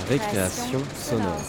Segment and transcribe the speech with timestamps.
[0.00, 1.40] Récréation sonore.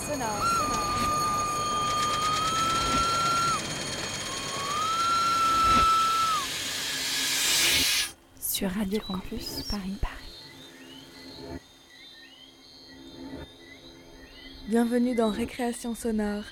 [8.40, 9.98] Sur Radio Campus Paris.
[14.70, 16.44] Bienvenue dans Récréation sonore.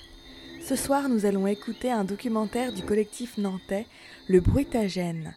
[0.66, 3.86] Ce soir, nous allons écouter un documentaire du collectif nantais,
[4.26, 5.36] Le Bruitagène,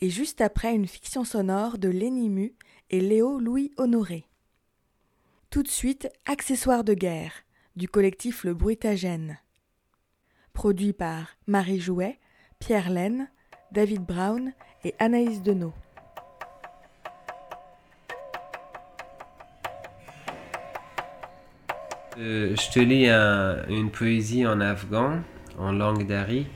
[0.00, 2.54] et juste après une fiction sonore de Lénimu
[2.88, 4.24] et Léo Louis Honoré.
[5.50, 7.32] Tout de suite, Accessoires de guerre
[7.74, 9.38] du collectif Le Bruitagène.
[10.52, 12.18] Produit par Marie Jouet,
[12.58, 13.30] Pierre Laine,
[13.72, 14.52] David Brown
[14.84, 15.72] et Anaïs Denot.
[22.18, 23.08] Euh, je te lis
[23.74, 25.22] une poésie en afghan,
[25.58, 26.46] en langue dari,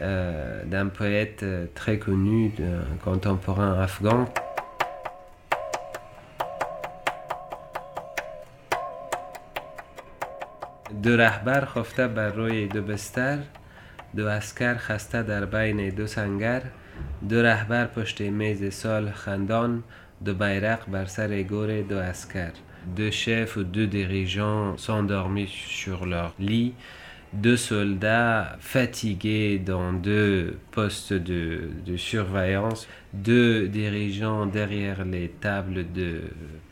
[0.00, 4.24] euh, d'un poète euh, très connu, d'un contemporain afghan.
[11.03, 13.37] دو رهبر خفته بر روی دو بستر
[14.15, 16.61] دو اسکر خسته در بین دو سنگر
[17.29, 19.83] دو رهبر پشت میز سال خندان
[20.25, 22.51] دو بیرق بر سر گور دو اسکر
[22.85, 26.73] deux chefs ou deux dirigeants s'endormis sur leur lit,
[27.33, 36.21] deux soldats fatigués dans deux postes de, surveillance, deux dirigeants derrière les tables de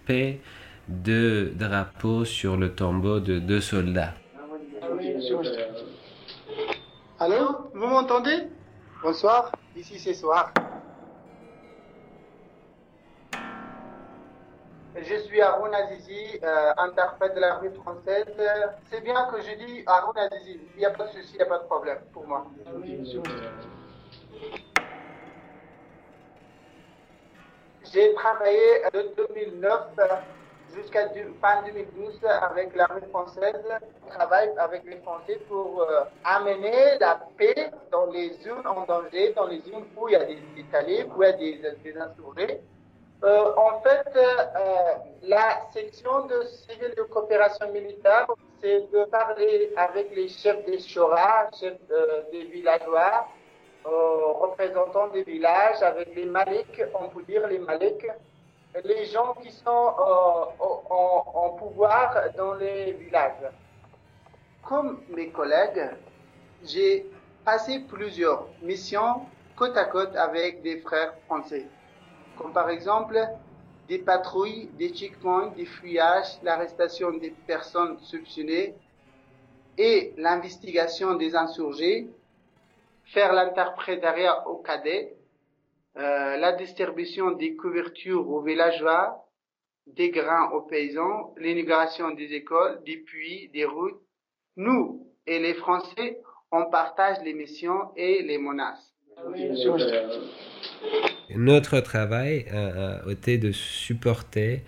[0.05, 0.39] paix,
[0.88, 4.14] deux drapeaux sur le tombeau de deux soldats.
[7.20, 8.48] Allô Vous m'entendez?
[9.02, 10.52] Bonsoir, ici c'est soir.
[14.96, 18.26] Je suis Haroun Azizi, euh, interprète de l'armée française.
[18.90, 20.58] C'est bien que je dis Haroun Azizi.
[20.74, 22.46] Il n'y a pas de souci, il n'y a pas de problème pour moi.
[27.92, 29.80] J'ai travaillé de 2009
[30.74, 31.08] jusqu'à
[31.40, 33.62] fin 2012 avec l'armée française.
[34.08, 39.46] Travaille avec les Français pour euh, amener la paix dans les zones en danger, dans
[39.46, 42.60] les zones où il y a des, des où il y a des, des insurgés.
[43.24, 48.26] Euh, en fait, euh, la section de civil de coopération militaire,
[48.60, 51.78] c'est de parler avec les chefs des Shora, chefs
[52.32, 53.26] des villageois,
[53.84, 58.06] représentants des villages, avec les Maliks, on peut dire les Maliks,
[58.84, 60.54] les gens qui sont en,
[60.90, 63.50] en pouvoir dans les villages.
[64.62, 65.90] Comme mes collègues,
[66.64, 67.06] j'ai
[67.44, 69.22] passé plusieurs missions
[69.56, 71.66] côte à côte avec des frères français
[72.38, 73.18] comme par exemple
[73.88, 78.74] des patrouilles, des checkpoints, des fouillages, l'arrestation des personnes soupçonnées
[79.76, 82.08] et l'investigation des insurgés,
[83.06, 85.14] faire l'interprétariat aux cadets,
[85.98, 89.28] euh, la distribution des couvertures aux villageois,
[89.86, 94.00] des grains aux paysans, l'immigration des écoles, des puits, des routes.
[94.56, 96.20] Nous et les Français,
[96.52, 98.94] on partage les missions et les menaces.
[101.34, 104.62] Notre travail a, été de supporter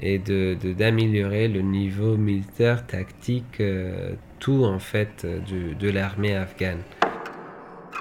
[0.00, 6.82] et d'améliorer de, le niveau militaire, tactique, euh, tout en fait de, de l'armée afghane.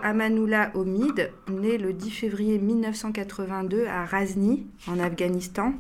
[0.03, 5.73] Amanullah Omid, né le 10 février 1982 à Razni, en Afghanistan,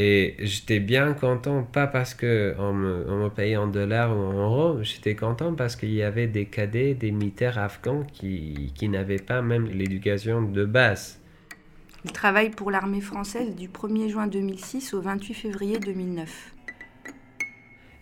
[0.00, 4.32] et j'étais bien content, pas parce qu'on me, on me payait en dollars ou en
[4.32, 9.16] euros, j'étais content parce qu'il y avait des cadets, des militaires afghans qui, qui n'avaient
[9.16, 11.18] pas même l'éducation de base.
[12.04, 16.54] Il travaille pour l'armée française du 1er juin 2006 au 28 février 2009.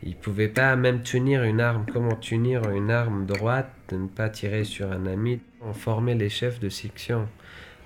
[0.03, 1.87] Il ne pouvait pas même tenir une arme.
[1.93, 6.29] Comment tenir une arme droite, de ne pas tirer sur un ami On formait les
[6.29, 7.29] chefs de section?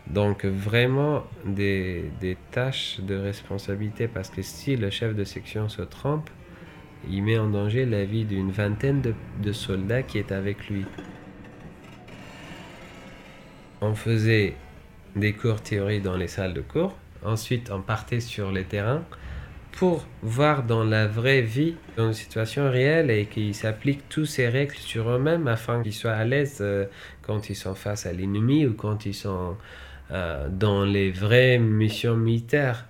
[0.07, 5.83] Donc vraiment des, des, tâches de responsabilité parce que si le chef de section se
[5.83, 6.29] trompe,
[7.09, 9.03] il met en danger la vie d'une vingtaine
[9.43, 10.85] de, soldats qui est avec lui.
[13.81, 14.57] On faisait
[15.17, 19.05] des cours théorie dans les salles de cours, ensuite on partait sur les terrains
[19.81, 24.47] pour voir dans la vraie vie, dans une situation réelle et qu'ils s'appliquent tous ces
[24.47, 26.85] règles sur eux-mêmes afin qu'ils soient à l'aise euh,
[27.23, 29.57] quand ils sont face à l'ennemi ou quand ils sont
[30.11, 32.85] euh, dans les vraies missions militaires.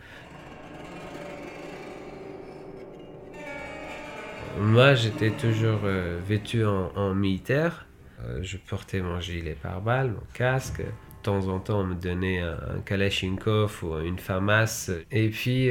[4.58, 7.86] Moi, j'étais toujours euh, vêtu en, militaire.
[8.24, 10.82] Euh, je portais mon gilet pare-balles, mon casque.
[11.22, 14.90] Temps en temps, on me donnait un, Kalachnikov ou une FAMAS.
[15.10, 15.70] Et puis,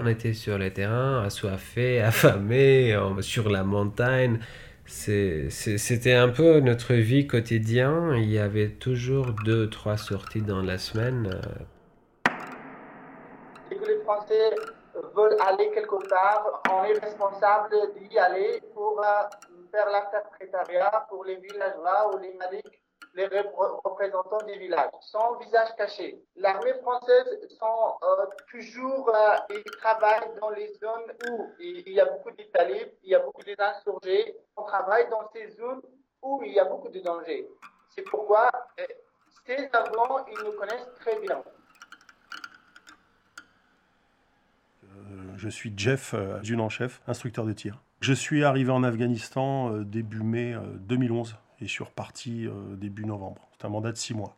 [0.00, 4.40] on était sur les terrains, assoiffés, affamés, sur la montagne.
[4.86, 8.14] C'était un peu notre vie quotidienne.
[8.16, 11.38] Il y avait toujours deux, trois sorties dans la semaine.
[13.70, 14.54] Les Français
[15.14, 19.02] veulent aller quelque part, on est responsable d'y aller pour
[19.70, 22.80] faire l'interprétariat pour les villageois ou les maliques
[23.26, 23.40] les
[23.84, 26.22] représentants des villages, sans visage caché.
[26.36, 27.26] L'armée française
[27.58, 29.60] sont euh, toujours, euh,
[30.40, 34.36] dans les zones où il y a beaucoup d'Italie, il y a beaucoup d'insurgés.
[34.56, 35.82] On travaille dans ces zones
[36.22, 37.48] où il y a beaucoup de dangers.
[37.88, 38.86] C'est pourquoi euh,
[39.46, 41.42] ces Afghans, ils nous connaissent très bien.
[45.36, 47.80] Je suis Jeff, adjudant-chef, instructeur de tir.
[48.00, 53.48] Je suis arrivé en Afghanistan début mai 2011 et je suis reparti euh, début novembre.
[53.58, 54.36] C'est un mandat de six mois.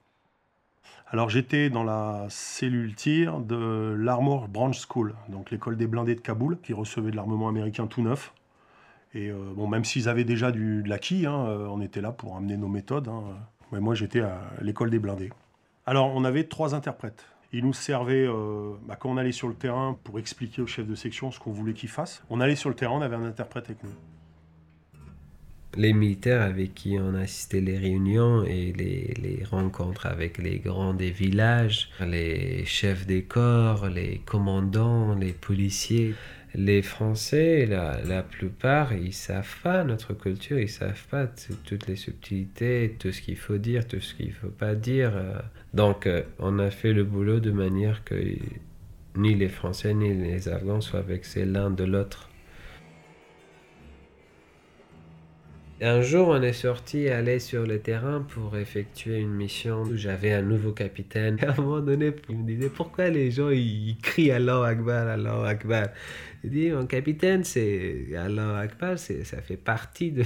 [1.08, 6.20] Alors j'étais dans la cellule tir de l'Armor Branch School, donc l'école des blindés de
[6.20, 8.32] Kaboul, qui recevait de l'armement américain tout neuf.
[9.12, 12.12] Et euh, bon, même s'ils avaient déjà du, de l'acquis, hein, euh, on était là
[12.12, 13.08] pour amener nos méthodes.
[13.08, 13.22] Hein.
[13.72, 15.30] Mais moi j'étais à l'école des blindés.
[15.84, 17.26] Alors on avait trois interprètes.
[17.52, 18.28] Ils nous servaient,
[18.86, 21.50] bah, quand on allait sur le terrain, pour expliquer au chef de section ce qu'on
[21.50, 22.22] voulait qu'il fasse.
[22.30, 23.90] On allait sur le terrain, on avait un interprète avec nous
[25.76, 31.10] les militaires avec qui on assistait les réunions et les, rencontres avec les grands des
[31.10, 36.14] villages, les chefs des corps, les commandants, les policiers.
[36.52, 41.28] Les Français, la, plupart, ils savent pas notre culture, ils savent pas
[41.64, 45.12] toutes les subtilités, tout ce qu'il faut dire, tout ce qu'il faut pas dire.
[45.74, 48.16] Donc, euh, on a fait le boulot de manière que
[49.16, 52.29] ni les Français ni les Afghans soient vexés l'un de l'autre.
[55.82, 60.30] Un jour, on est sorti aller sur le terrain pour effectuer une mission où j'avais
[60.34, 61.38] un nouveau capitaine.
[61.42, 65.42] À un moment donné, il me disait pourquoi les gens ils crient Allah Akbar, Allah
[65.46, 65.88] Akbar?
[66.44, 70.22] Il dit mon capitaine, c'est Allah Akbar, ça fait partie de,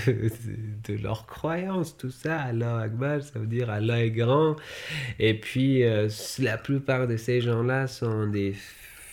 [1.01, 2.41] leur croyance, tout ça.
[2.41, 4.57] Allah Akbar, ça veut dire Allah est grand.
[5.21, 6.09] Et puis, euh,
[6.41, 8.55] la plupart de ces gens-là sont des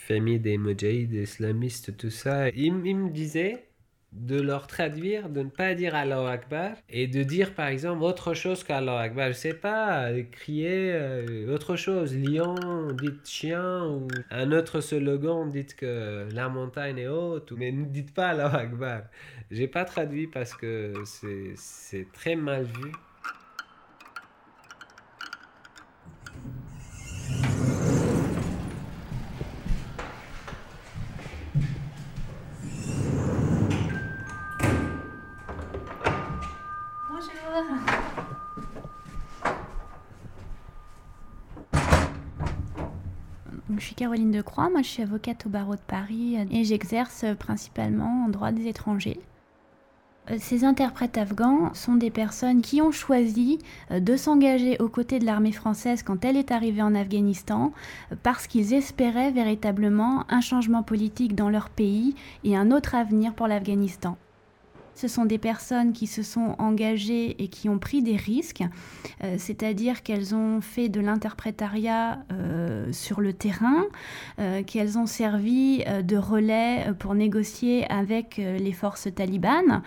[0.08, 2.50] familles des des islamistes, tout ça.
[2.50, 3.64] il me disait
[4.12, 8.34] de leur traduire, de ne pas dire Allah Akbar et de dire par exemple autre
[8.34, 9.30] chose qu'Allah Akbar.
[9.30, 12.56] Je sais pas, crier euh, autre chose, lion,
[13.02, 18.14] dites chien ou un autre slogan, dites que la montagne est haute, mais ne dites
[18.14, 19.02] pas Allah Akbar.
[19.50, 22.92] J'ai pas traduit parce que c'est très mal vu.
[43.82, 47.24] Je suis Caroline Decroix, moi je suis avocate au barreau de Paris euh, et j'exerce
[47.24, 49.20] euh, principalement en droit des étrangers.
[50.30, 53.58] Euh, ces interprètes afghans sont des personnes qui ont choisi
[53.90, 57.74] de s'engager aux côtés de l'armée française quand elle est arrivée en Afghanistan
[58.22, 62.14] parce qu'ils espéraient véritablement un changement politique dans leur pays
[62.44, 64.16] et un autre avenir pour l'Afghanistan.
[65.02, 68.62] Ce sont des personnes qui se sont engagées et qui ont pris des risques,
[69.24, 73.86] euh, c'est-à-dire qu'elles ont fait de l'interprétariat euh, sur le terrain,
[74.38, 79.82] euh, qu'elles ont servi de relais pour négocier avec les forces talibanes,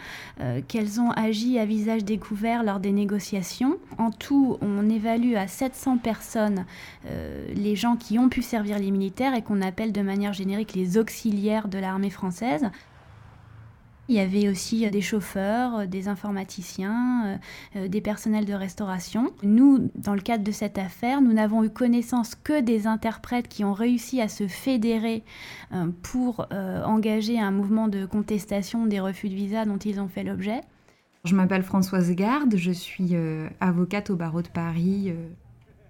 [0.66, 3.78] qu'elles ont agi à visage découvert lors des négociations.
[3.98, 6.64] En tout, on évalue à 700 personnes
[7.54, 10.98] les gens qui ont pu servir les militaires et qu'on appelle de manière générique les
[10.98, 12.70] auxiliaires de l'armée française.
[14.08, 17.38] Il y avait aussi euh, des chauffeurs, euh, des informaticiens,
[17.76, 19.32] euh, des personnels de restauration.
[19.42, 23.64] Nous, dans le cadre de cette affaire, nous n'avons eu connaissance que des interprètes qui
[23.64, 25.22] ont réussi à se fédérer
[26.02, 30.60] pour engager un mouvement de contestation des refus de visa dont ils ont fait l'objet.
[31.24, 33.16] Je m'appelle Françoise Garde, je suis
[33.60, 35.12] avocate au barreau de Paris.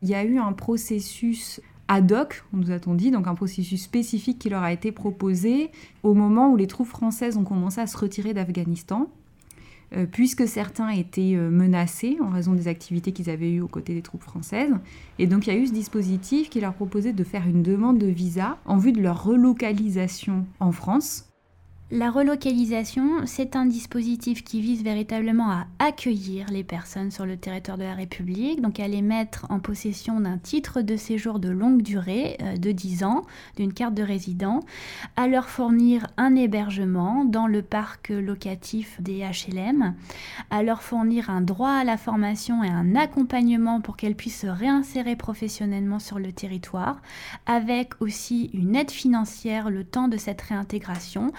[0.03, 4.39] Il y a eu un processus ad hoc, nous a-t-on dit, donc un processus spécifique
[4.39, 5.71] qui leur a été proposé
[6.03, 9.09] au moment où les troupes françaises ont commencé à se retirer d'Afghanistan,
[9.95, 13.95] euh, puisque certains étaient euh, menacés en raison des activités qu'ils avaient eues aux côtés
[13.95, 14.73] des troupes françaises.
[15.19, 17.99] Et donc il y a eu ce dispositif qui leur proposait de faire une demande
[17.99, 21.34] de visa en vue de leur relocalisation en France
[21.95, 27.79] la relocalisation, c'est un dispositif qui vise véritablement à accueillir les personnes sur le territoire
[27.79, 31.83] de la République, donc à les mettre en possession d'un titre de séjour de longue
[31.83, 33.23] durée euh, de 10 ans,
[33.57, 34.59] d'une carte de résident,
[35.15, 39.95] à leur fournir un hébergement dans le parc locatif des HLM,
[40.51, 44.49] à leur fournir un droit à la formation et un accompagnement pour qu'elles puissent se
[44.49, 47.01] réinsérer professionnellement sur le territoire,
[47.47, 51.31] avec aussi une aide financière le temps de cette réintégration.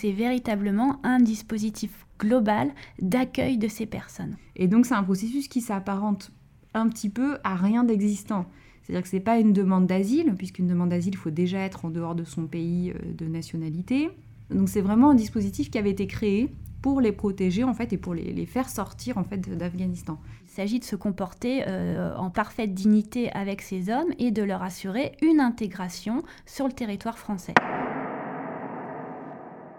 [0.00, 2.70] C'est véritablement un dispositif global
[3.02, 4.36] d'accueil de ces personnes.
[4.56, 6.32] Et donc c'est un processus qui s'apparente
[6.72, 8.46] un petit peu à rien d'existant.
[8.82, 11.84] C'est-à-dire que ce n'est pas une demande d'asile, puisqu'une demande d'asile, il faut déjà être
[11.84, 14.10] en dehors de son pays euh, de nationalité.
[14.50, 16.48] Donc c'est vraiment un dispositif qui avait été créé
[16.80, 20.18] pour les protéger en fait et pour les, faire sortir en fait d'Afghanistan.
[20.46, 24.62] Il s'agit de se comporter euh, en parfaite dignité avec ces hommes et de leur
[24.62, 27.54] assurer une intégration sur le territoire français.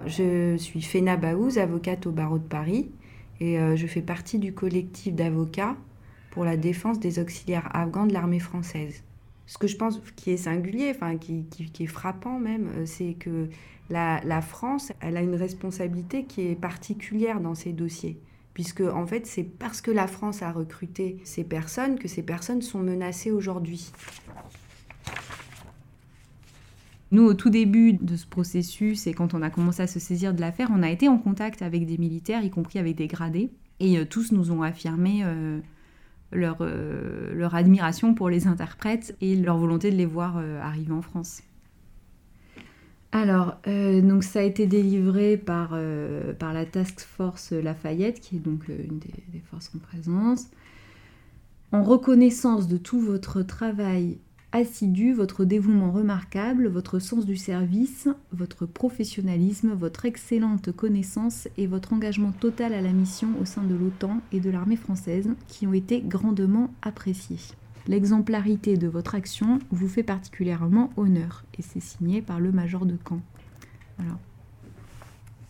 [0.07, 2.89] Je suis Fena Baouz, avocate au barreau de Paris,
[3.39, 5.75] et euh, je fais partie du collectif d'avocats
[6.31, 9.03] pour la défense des auxiliaires afghans de l'armée française.
[9.45, 11.45] Ce que je pense qui est singulier, enfin qui,
[11.79, 13.49] est frappant même, euh, c'est que
[13.89, 18.17] la, la, France, elle a une responsabilité qui est particulière dans ces dossiers.
[18.53, 22.61] Puisque, en fait, c'est parce que la France a recruté ces personnes que ces personnes
[22.61, 23.91] sont menacées aujourd'hui.
[27.11, 30.33] Nous, au tout début de ce processus et quand on a commencé à se saisir
[30.33, 33.51] de l'affaire, on a été en contact avec des militaires, y compris avec des gradés,
[33.81, 35.59] et euh, tous nous ont affirmé euh,
[36.31, 41.01] leur, euh, leur, admiration pour les interprètes et leur volonté de les voir arriver en
[41.01, 41.41] France.
[43.11, 48.99] Alors, donc ça a été délivré par, la Task Force Lafayette, qui est donc une
[48.99, 50.47] des forces en présence.
[51.73, 54.17] En reconnaissance de tout votre travail
[54.51, 61.93] assidu, votre dévouement remarquable, votre sens du service, votre professionnalisme, votre excellente connaissance et votre
[61.93, 65.73] engagement total à la mission au sein de l'OTAN et de l'armée française qui ont
[65.73, 67.39] été grandement appréciés.
[67.87, 72.95] L'exemplarité de votre action vous fait particulièrement honneur et c'est signé par le major de
[72.95, 73.21] camp.
[73.97, 74.17] Voilà.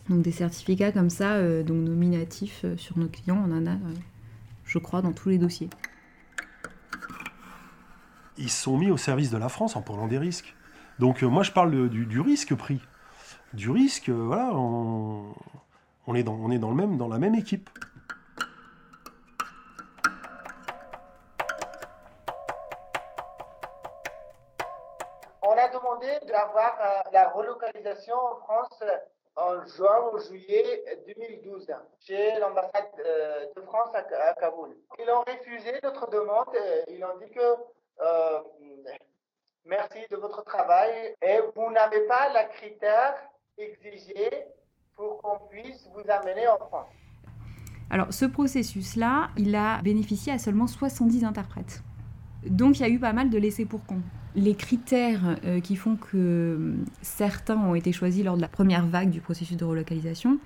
[0.08, 3.72] Donc des certificats comme ça, euh, donc nominatifs euh, sur nos clients, on en a,
[3.72, 3.94] euh,
[4.64, 5.68] je crois, dans tous les dossiers
[8.38, 10.54] ils sont mis au service de la France en prenant des risques.
[10.98, 12.80] Donc euh, moi je parle du, risque pris.
[13.52, 15.34] Du risque, euh, voilà, on,
[16.14, 17.68] est, dans, on est dans, le même, dans la même équipe.
[25.42, 28.82] On a demandé d'avoir euh, la relocalisation en France
[29.34, 31.66] en juin ou juillet 2012
[32.00, 32.90] chez l'ambassade
[33.56, 34.76] de France à Kaboul.
[34.98, 36.54] Ils ont refusé notre demande.
[36.88, 37.56] Ils ont dit que
[38.02, 38.40] euh,
[39.64, 43.14] merci de votre travail et vous n'avez pas la critère
[43.58, 44.30] exigé
[44.96, 46.88] pour qu'on puisse vous amener en France.
[47.90, 51.82] Alors ce processus-là, il a bénéficié à seulement 70 interprètes.
[52.46, 54.02] Donc il y a eu pas mal de laissés pour compte.
[54.34, 58.86] Les critères euh, qui font que euh, certains ont été choisis lors de la première
[58.86, 60.38] vague du processus de relocalisation,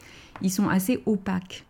[0.42, 1.64] ils sont assez opaques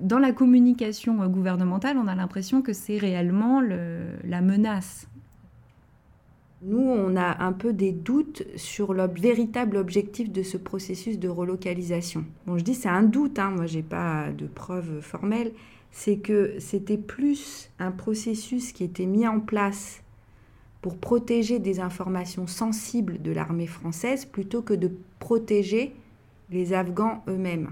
[0.00, 5.08] dans la communication gouvernementale, on a l'impression que c'est réellement la menace.
[6.62, 11.28] Nous, on a un peu des doutes sur le véritable objectif de ce processus de
[11.28, 12.24] relocalisation.
[12.46, 15.52] Bon, je dis c'est un doute, hein, moi j'ai pas de preuves formelles,
[15.92, 20.02] c'est que c'était plus un processus qui était mis en place
[20.82, 24.90] pour protéger des informations sensibles de l'armée française plutôt que de
[25.20, 25.94] protéger
[26.50, 27.70] les Afghans eux-mêmes.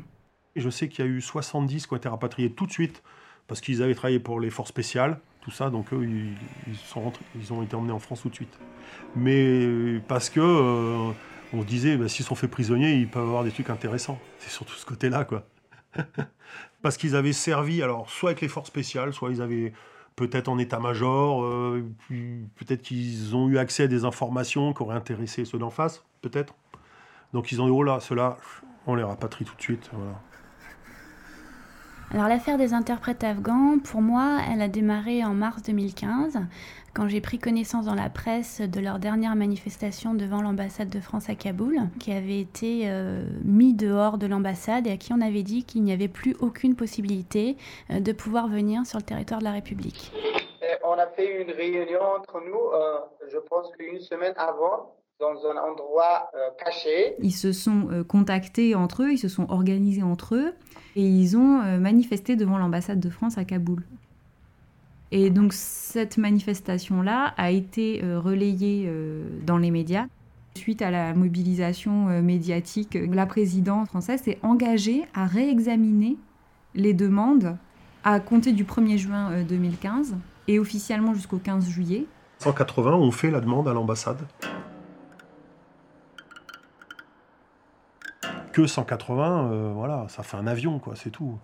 [0.57, 3.03] Je sais qu'il y a eu 70 qui ont été rapatriés tout de suite
[3.47, 7.53] parce qu'ils avaient travaillé pour les forces spéciales, tout ça, donc eux, ils, sont ils
[7.53, 8.59] ont été emmenés en France tout de suite.
[9.15, 11.13] Mais parce que euh,
[11.53, 14.19] on se disait, bah, s'ils sont faits prisonniers, ils peuvent avoir des trucs intéressants.
[14.39, 15.47] C'est surtout ce côté-là, quoi.
[16.83, 19.73] parce qu'ils avaient servi, alors soit avec les forces spéciales, soit ils avaient
[20.17, 21.85] peut-être en état-major, euh,
[22.57, 26.55] peut-être qu'ils ont eu accès à des informations qui auraient intéressé ceux d'en face, peut-être.
[27.33, 28.39] Donc ils ont dit, oh là, ceux-là,
[28.87, 29.91] on les rapatrie tout de suite.
[29.93, 30.21] Voilà.
[32.15, 36.39] Alors l'affaire des interprètes afghans, pour moi, elle a démarré en mars 2015,
[36.95, 41.29] quand j'ai pris connaissance dans la presse de leur dernière manifestation devant l'ambassade de France
[41.29, 45.43] à Kaboul, qui avait été euh, mis dehors de l'ambassade et à qui on avait
[45.43, 47.57] dit qu'il n'y avait plus aucune possibilité
[47.91, 50.13] euh, de pouvoir venir sur le territoire de la République.
[50.85, 52.99] on a fait une réunion entre nous, euh,
[53.33, 56.31] je pense qu'une semaine avant, dans un endroit
[56.63, 57.15] caché.
[57.21, 60.55] Ils se sont contactés entre eux, ils se sont organisés entre eux
[60.97, 63.83] et ils ont euh, manifesté devant l'ambassade de France à Kaboul.
[65.13, 70.07] Et donc cette manifestation-là a été euh, relayée euh, dans les médias.
[70.57, 76.17] Suite à la mobilisation médiatique, la présidente française s'est engagée à réexaminer
[76.75, 77.59] les demandes
[78.05, 80.17] à compter du 1er juin 2015
[80.49, 82.07] et officiellement jusqu'au 15 juillet.
[82.39, 84.23] 180 ont fait la demande à l'ambassade.
[88.57, 91.37] Que 180, euh, voilà, ça fait un avion, quoi, c'est tout.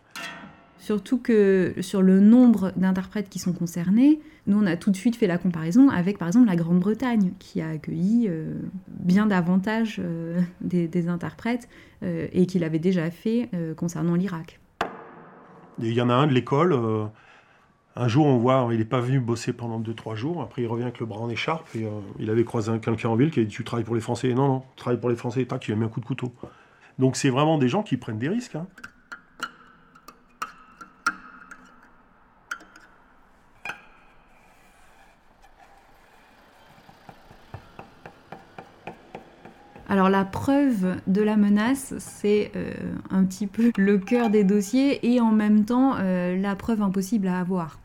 [0.79, 5.17] Surtout que sur le nombre d'interprètes qui sont concernés, nous on a tout de suite
[5.17, 8.55] fait la comparaison avec par exemple la Grande-Bretagne qui a accueilli euh,
[8.89, 11.69] bien davantage euh, des, interprètes
[12.01, 14.59] et qui l'avait déjà fait concernant l'Irak.
[15.79, 16.75] Il y en a un de l'école,
[17.95, 20.43] Un jour, on voit, il n'est pas venu bosser pendant 2-3 jours.
[20.43, 21.69] Après, il revient avec le bras en écharpe.
[21.77, 21.87] Et,
[22.19, 24.35] il avait croisé quelqu'un en ville qui a dit Tu travailles pour les Français?
[24.35, 25.45] Non, non, tu travailles pour les Français.
[25.45, 26.33] Tac, il a mis un coup de couteau.
[27.03, 28.55] Donc, c'est vraiment des gens qui prennent des risques.
[28.55, 28.69] Hein.
[39.89, 42.73] Alors la preuve de la menace, c'est euh,
[43.11, 47.27] un petit peu le cœur des dossiers et en même temps euh, la preuve impossible
[47.27, 47.81] à avoir.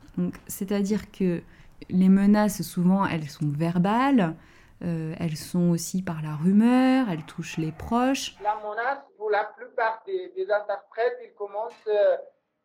[0.46, 1.42] c'est-à-dire que
[1.90, 4.36] les menaces, souvent, elles sont verbales,
[4.84, 8.36] euh, elles sont aussi par la rumeur, elles touchent les proches.
[8.44, 11.90] La menace, pour la plupart des, interprètes, ils commencent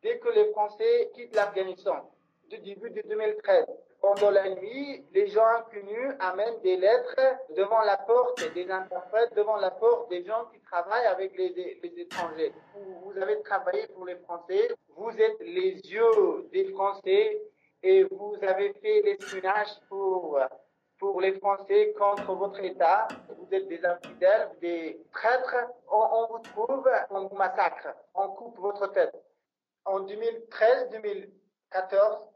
[0.01, 2.09] dès que les Français quittent l'Afghanistan,
[2.49, 3.67] du début de 2013.
[4.01, 7.21] Pendant la nuit, les gens inconnus amènent des lettres
[7.57, 12.53] devant la porte des interprètes, devant la porte des gens qui travaillent avec les étrangers.
[12.77, 17.43] Vous, avez travaillé pour les Français, vous êtes les yeux des Français
[17.83, 20.39] et vous avez fait l'espionnage pour,
[21.03, 23.09] pour les Français contre votre État.
[23.37, 25.57] Vous êtes des infidèles, des traîtres.
[25.91, 29.13] On, vous trouve, on vous massacre, on coupe votre tête.
[29.85, 32.29] En 2013-2014,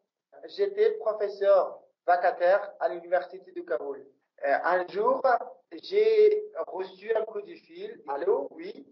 [0.47, 4.05] j'étais professeur vacataire à l'université de Kaboul.
[4.45, 5.23] Euh, un jour,
[5.85, 8.03] j'ai reçu un coup de fil.
[8.09, 8.85] Allô, oui,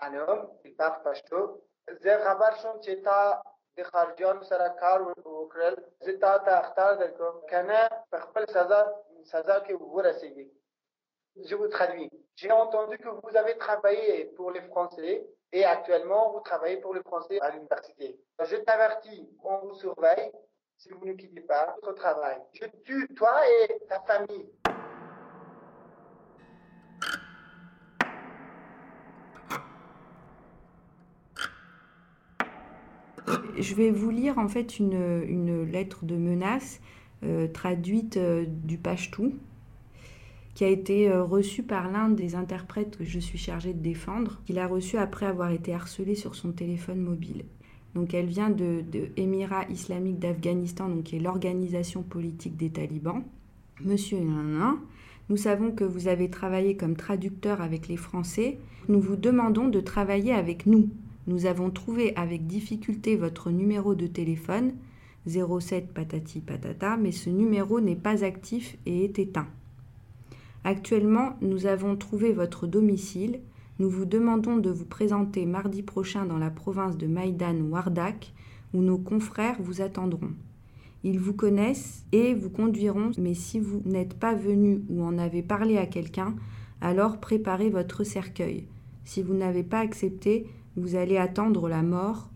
[0.00, 1.62] un homme, il parle pashto.
[2.02, 3.40] Zerabar Choncheta
[3.77, 5.75] د خارجانو سره کار وکړل
[6.05, 8.81] زه تا ته اختار درکوم کنه په خپل سزا
[9.31, 10.47] سزا کې ورسیږي
[11.35, 12.09] Je vous traduis.
[12.35, 17.01] J'ai entendu que vous avez travaillé pour les Français et actuellement vous travaillez pour les
[17.03, 18.19] Français à l'université.
[18.39, 20.31] Je t'avertis, on vous surveille,
[20.77, 22.37] si vous ne quittez pas votre travail.
[22.53, 24.49] Je tue toi et ta famille.
[33.58, 36.80] Je vais vous lire en fait une, une lettre de menace
[37.24, 39.32] euh, traduite euh, du pashtou
[40.54, 44.40] qui a été euh, reçue par l'un des interprètes que je suis chargée de défendre,
[44.46, 47.44] qu'il a reçu après avoir été harcelé sur son téléphone mobile.
[47.94, 53.22] Donc elle vient de, de Émirat islamique d'Afghanistan, donc qui est l'organisation politique des talibans.
[53.82, 54.18] Monsieur
[55.28, 58.58] nous savons que vous avez travaillé comme traducteur avec les Français.
[58.88, 60.88] Nous vous demandons de travailler avec nous.
[61.26, 64.72] Nous avons trouvé avec difficulté votre numéro de téléphone
[65.26, 69.48] 07 patati patata, mais ce numéro n'est pas actif et est éteint.
[70.64, 73.40] Actuellement, nous avons trouvé votre domicile
[73.78, 78.32] nous vous demandons de vous présenter mardi prochain dans la province de Maïdan Wardak,
[78.72, 80.30] où nos confrères vous attendront.
[81.04, 85.42] Ils vous connaissent et vous conduiront, mais si vous n'êtes pas venu ou en avez
[85.42, 86.34] parlé à quelqu'un,
[86.80, 88.66] alors préparez votre cercueil.
[89.04, 92.30] Si vous n'avez pas accepté, vous allez attendre la mort.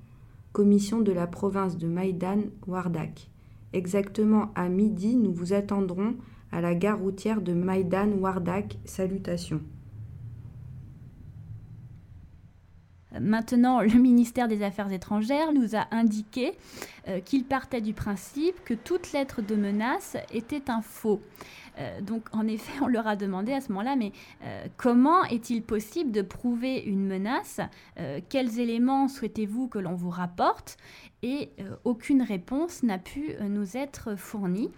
[0.53, 3.31] Commission de la province de Maïdan Wardak.
[3.73, 6.17] Exactement à midi, nous vous attendrons
[6.51, 8.79] à la gare routière de Maïdan Wardak.
[8.85, 9.61] Salutations.
[13.19, 16.53] Maintenant, le ministère des Affaires étrangères nous a indiqué
[17.09, 21.21] euh, qu'il partait du principe que toute lettre de menace était un faux.
[21.81, 24.13] Euh, donc, en effet, on leur a demandé à ce moment-là, mais
[24.45, 27.61] euh, comment est-il possible de prouver une menace?
[28.29, 30.77] Quels éléments souhaitez-vous que l'on vous rapporte?
[31.23, 31.51] Et
[31.85, 34.71] aucune réponse n'a pu nous être fournie.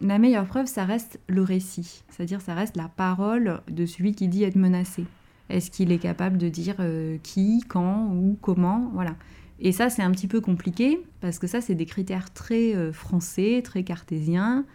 [0.00, 4.28] La meilleure preuve, ça reste le récit, c'est-à-dire ça reste la parole de celui qui
[4.28, 5.06] dit être menacé.
[5.48, 8.90] Est-ce qu'il est capable de dire euh, qui, quand, où, comment?
[8.92, 9.16] Voilà.
[9.58, 12.92] Et ça, c'est un petit peu compliqué, parce que ça, c'est des critères très euh,
[12.92, 14.66] français, très cartésiens.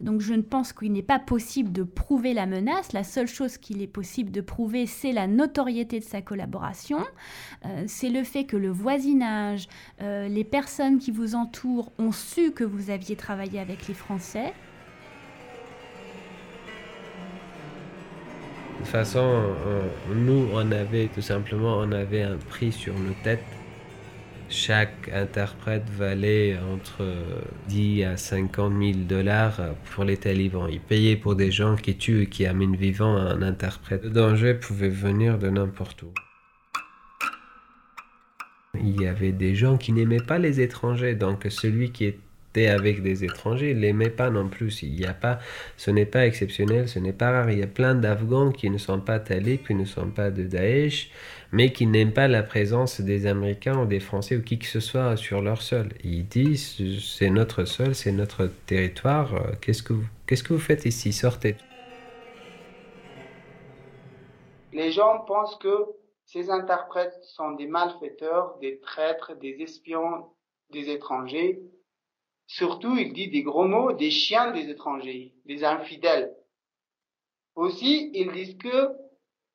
[0.00, 2.92] Donc je ne pense qu'il n'est pas possible de prouver la menace.
[2.92, 6.98] La seule chose qu'il est possible de prouver, c'est la notoriété de sa collaboration.
[7.64, 9.68] Euh, c'est le fait que le voisinage,
[10.00, 14.52] les personnes qui vous entourent ont su que vous aviez travaillé avec les Français.
[18.72, 19.42] De toute façon,
[20.14, 23.55] nous, on avait tout simplement, on avait un prix sur nos têtes.
[24.58, 27.04] Chaque interprète valait entre
[27.68, 30.66] 10 à 50 000 dollars pour les talibans.
[30.72, 34.02] Ils payaient pour des gens qui tuent et qui amènent vivant un interprète.
[34.02, 36.12] Le danger pouvait venir de n'importe où.
[38.80, 42.14] Il y avait des gens qui n'aimaient pas les étrangers, donc celui qui
[42.64, 44.82] avec des étrangers, l'aimaient pas non plus.
[44.82, 45.38] Il y a pas,
[45.76, 47.50] ce n'est pas exceptionnel, ce n'est pas rare.
[47.50, 50.44] Il y a plein d'Afghans qui ne sont pas talibs, qui ne sont pas de
[50.44, 51.10] Daesh,
[51.52, 54.80] mais qui n'aiment pas la présence des Américains ou des Français ou qui que ce
[54.80, 55.88] soit sur leur sol.
[56.04, 59.30] Ils disent c'est notre sol, c'est notre territoire.
[59.60, 61.12] Qu'est-ce que vous, qu'est-ce que vous faites ici?
[61.12, 61.56] Sortez.
[64.72, 65.86] Les gens pensent que
[66.26, 70.26] ces interprètes sont des malfaiteurs, des traîtres, des espions,
[70.70, 71.62] des étrangers.
[72.46, 76.34] Surtout, il dit des gros mots, des chiens des étrangers, des infidèles.
[77.56, 78.90] Aussi, ils disent que,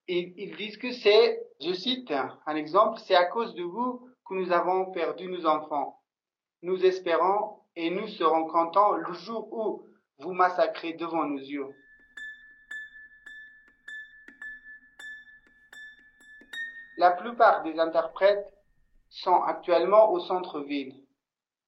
[0.08, 4.52] ils, disent que c'est, je cite un exemple, c'est à cause de vous que nous
[4.52, 6.02] avons perdu nos enfants.
[6.64, 9.88] Nous espérons et nous serons contents le jour où
[10.20, 11.70] vous massacrez devant nos yeux.
[16.98, 18.46] La plupart des interprètes
[19.10, 20.94] sont actuellement au centre-ville.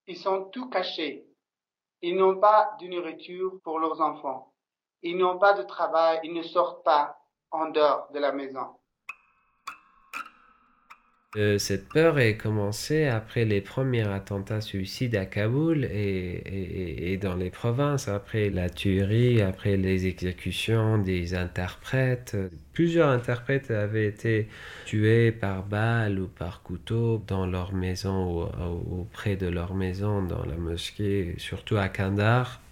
[0.08, 1.26] Ils sont tout cachés.
[2.02, 4.54] Ils n'ont pas de nourriture pour leurs enfants.
[5.02, 6.20] Ils n'ont pas de travail.
[6.24, 7.18] Ils ne sortent pas
[7.52, 8.76] en dehors de la maison.
[11.36, 17.50] Euh, cette peur est commencée après les premiers attentats suicides à Kaboul et, dans les
[17.50, 22.38] provinces, après la tuerie, après les exécutions des interprètes.
[22.74, 24.48] Plusieurs interprètes avaient été
[24.86, 30.46] tués par balle ou par couteau dans leur maison ou auprès de leur maison, dans
[30.46, 32.63] la mosquée, surtout à Kandahar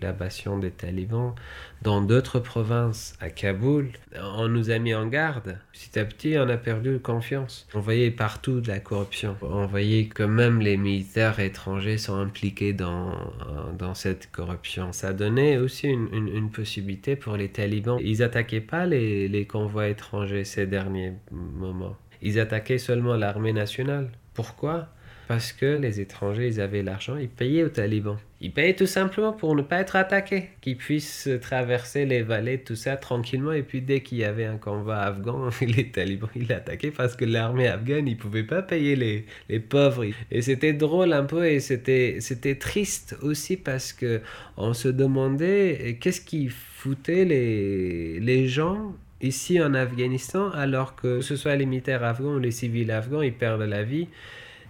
[0.00, 1.34] l'abattion des talibans.
[1.82, 5.58] Dans d'autres provinces, à Kaboul, on nous a mis en garde.
[5.72, 7.66] Petit à petit, on a perdu confiance.
[7.74, 9.36] On voyait partout de la corruption.
[9.42, 13.12] On voyait que même les militaires étrangers sont impliqués dans,
[13.78, 14.92] dans cette corruption.
[14.92, 17.98] Ça donnait aussi une, une, possibilité pour les talibans.
[18.00, 21.96] Ils attaquaient pas les, les convois étrangers ces derniers moments.
[22.22, 24.10] Ils attaquaient seulement l'armée nationale.
[24.34, 24.88] Pourquoi?
[25.28, 28.16] Parce que les étrangers, ils avaient l'argent, ils payaient aux talibans.
[28.40, 32.76] Ils payaient tout simplement pour ne pas être attaqués, qu'ils puissent traverser les vallées, tout
[32.76, 33.52] ça tranquillement.
[33.52, 37.26] Et puis dès qu'il y avait un convoi afghan, les talibans, ils l'attaquaient parce que
[37.26, 40.06] l'armée afghane, ils pouvaient pas payer les, les pauvres.
[40.30, 44.22] Et c'était drôle un peu et c'était, c'était triste aussi parce que
[44.56, 51.36] on se demandait qu'est-ce qui foutait les, les gens ici en Afghanistan alors que ce
[51.36, 54.08] soit les militaires afghans ou les civils afghans, ils perdent la vie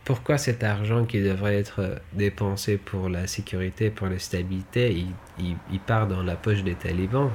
[0.08, 5.04] pourquoi cet argent qui devrait être dépensé pour la sécurité, pour la stabilité,
[5.38, 7.30] il, part dans la poche des talibans?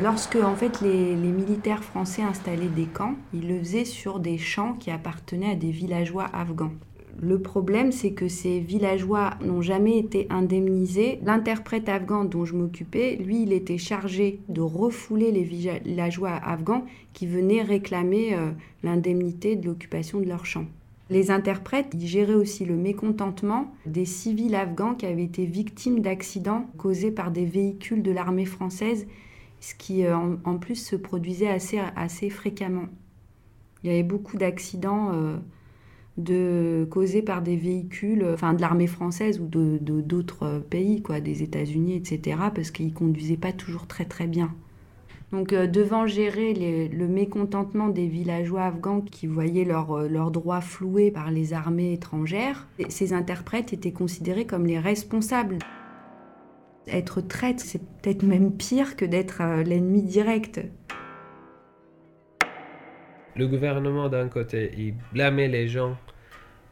[0.00, 4.38] Lorsque en fait les, les, militaires français installaient des camps, ils le faisaient sur des
[4.38, 6.70] champs qui appartenaient à des villageois afghans.
[7.18, 11.18] Le problème, c'est que ces villageois n'ont jamais été indemnisés.
[11.24, 17.26] L'interprète afghan dont je m'occupais, lui, il était chargé de refouler les villageois afghans qui
[17.26, 18.50] venaient réclamer euh,
[18.82, 20.66] l'indemnité de l'occupation de leurs champs.
[21.08, 26.66] Les interprètes ils géraient aussi le mécontentement des civils afghans qui avaient été victimes d'accidents
[26.76, 29.06] causés par des véhicules de l'armée française,
[29.60, 32.86] ce qui euh, en, plus se produisait assez, assez fréquemment.
[33.82, 35.12] Il y avait beaucoup d'accidents.
[35.14, 35.36] Euh,
[36.16, 41.42] de causés par des véhicules, enfin de l'armée française ou de d'autres pays, quoi, des
[41.42, 44.54] États-Unis, etc., parce qu'ils conduisaient pas toujours très très bien.
[45.32, 46.54] Donc euh, devant gérer
[46.88, 52.68] le mécontentement des villageois afghans qui voyaient euh, leurs droits floués par les armées étrangères,
[52.88, 55.58] ces interprètes étaient considérés comme les responsables.
[56.86, 60.60] Être traître, c'est peut-être même pire que d'être euh, l'ennemi direct
[63.36, 65.98] le gouvernement d'un côté, il blâmait les gens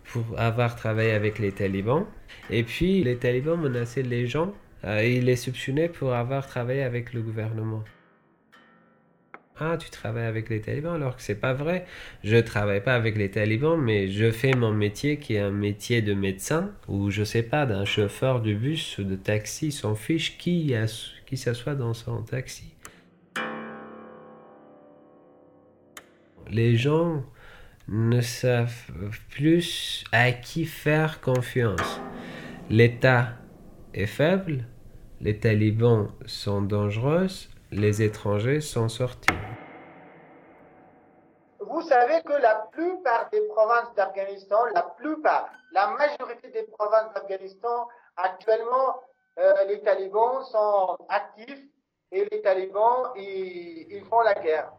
[0.04, 2.06] pour avoir travaillé avec les talibans.
[2.50, 4.52] Et puis les talibans menaçaient les gens
[4.84, 7.84] euh, et les soupçonnaient pour avoir travaillé avec le gouvernement.
[9.56, 11.86] Ah, tu travailles avec les talibans alors que c'est pas vrai.
[12.24, 16.02] Je travaille pas avec les talibans, mais je fais mon métier qui est un métier
[16.02, 19.70] de médecin ou je sais pas d'un chauffeur de bus ou de taxi.
[19.70, 20.74] S'en fiche qui,
[21.26, 22.74] qui s'assoit dans son taxi.
[26.50, 27.24] les gens
[27.88, 28.90] ne savent
[29.30, 32.00] plus à qui faire confiance.
[32.70, 33.28] L'État
[33.92, 34.64] est faible,
[35.20, 37.26] les talibans sont dangereux,
[37.70, 39.34] les étrangers sont sortis.
[41.60, 47.88] Vous savez que la plupart des provinces d'Afghanistan, la plupart, la majorité des provinces d'Afghanistan,
[48.16, 49.00] actuellement,
[49.38, 51.64] euh, les talibans sont actifs
[52.12, 54.72] et les talibans, ils font la guerre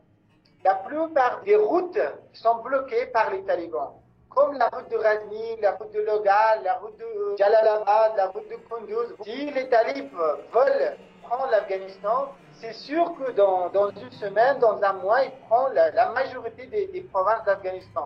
[0.66, 2.00] la plupart des routes
[2.34, 3.94] sont bloquées par les talibans,
[4.30, 8.50] comme la route de Razni, la route de Logal, la route de Jalalabad, la route
[8.50, 9.14] de Kunduz.
[9.24, 15.24] Si les talibans veulent prendre l'Afghanistan, c'est sûr que dans, une semaine, dans un mois,
[15.24, 18.06] ils prennent la, majorité des, des provinces d'Afghanistan.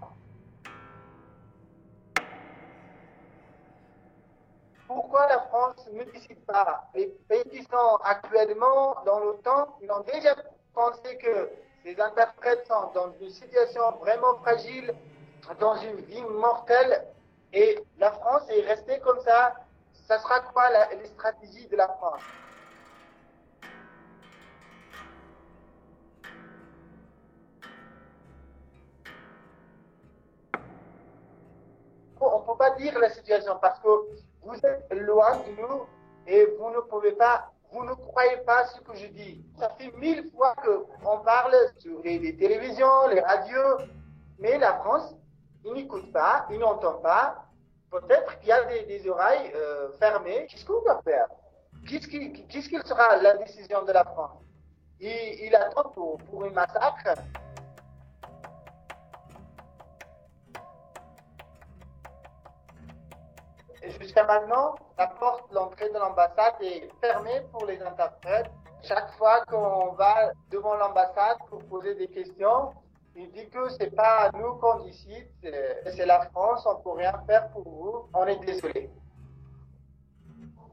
[4.88, 6.90] pourquoi la France ne décide pas?
[6.96, 10.36] Les pays qui sont actuellement dans l'OTAN, ils ont déjà
[10.74, 11.48] pensé que
[11.86, 14.94] les interprètes sont dans une situation vraiment fragile,
[15.60, 17.06] dans une vie mortelle,
[17.54, 19.56] et la France est restée comme ça.
[20.08, 22.22] Ça sera quoi la, les stratégies de la France?
[32.22, 33.88] On ne peut pas dire la situation parce que
[34.42, 35.88] vous êtes loin de nous
[36.28, 39.46] et vous ne pouvez pas vous ne croyez pas ce que je dis.
[39.58, 43.78] Ça fait mille fois qu'on parle sur les, télévisions, les radios,
[44.40, 45.16] mais la France,
[45.64, 47.46] il n'écoute pas, il n'entend pas.
[47.92, 50.48] Peut-être qu'il y a des, oreilles euh, fermées.
[50.50, 51.28] Qu'est-ce qu'on va faire?
[51.88, 52.08] Qu'est-ce
[52.70, 54.42] qu'il sera la décision de la France?
[55.00, 55.10] Il,
[55.46, 57.14] il attend pour, pour un massacre
[64.00, 68.52] Jusqu'à maintenant, la porte d'entrée de l'ambassade est fermée pour les interprètes.
[68.84, 72.74] Chaque fois qu'on va devant l'ambassade pour poser des questions,
[73.16, 77.50] il dit que c'est pas nous qu'on décide, c'est la France, on peut rien faire
[77.52, 78.90] pour vous, on est désolé.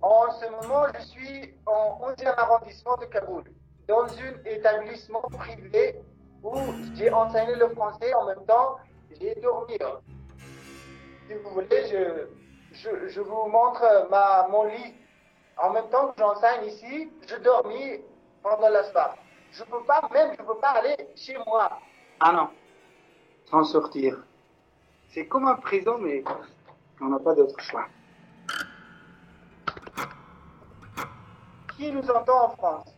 [0.03, 3.45] En ce moment, je suis en 11e arrondissement de Kaboul,
[3.87, 6.01] dans un établissement privé
[6.43, 6.57] où
[6.95, 8.77] j'ai enseigné le français en même temps,
[9.21, 9.79] j'ai dormi.
[11.29, 12.29] Si vous voulez, je,
[12.83, 14.95] je, vous montre ma, mon lit.
[15.57, 18.01] En même temps que j'enseigne ici, je dormis
[18.43, 19.19] pendant la soirée.
[19.53, 21.79] Je peux pas, même, je peux pas aller chez moi.
[22.21, 22.49] Ah non,
[23.51, 24.23] sans sortir.
[25.09, 26.23] C'est comme un prison, mais
[27.01, 27.87] on n'a pas d'autre choix.
[31.77, 32.89] Qui nous entend en France?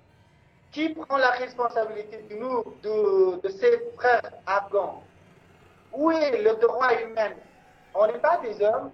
[0.73, 5.03] Qui prend la responsabilité de nous, de, de ses frères afghans?
[5.93, 7.33] Où est le droit humain?
[7.95, 8.91] On n'est pas des hommes,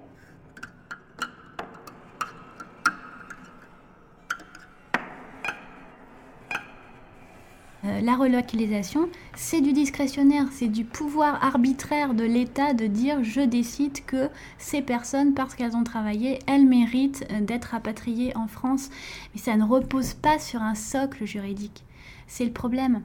[7.84, 13.42] Euh, la relocalisation, c'est du discrétionnaire, c'est du pouvoir arbitraire de l'État de dire je
[13.42, 18.88] décide que ces personnes, parce qu'elles ont travaillé, elles méritent euh, d'être rapatriées en France.
[19.34, 21.84] Mais ça ne repose pas sur un socle juridique.
[22.26, 23.02] C'est le problème.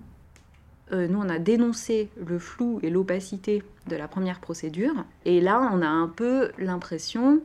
[0.93, 5.05] Euh, nous, on a dénoncé le flou et l'opacité de la première procédure.
[5.25, 7.41] Et là, on a un peu l'impression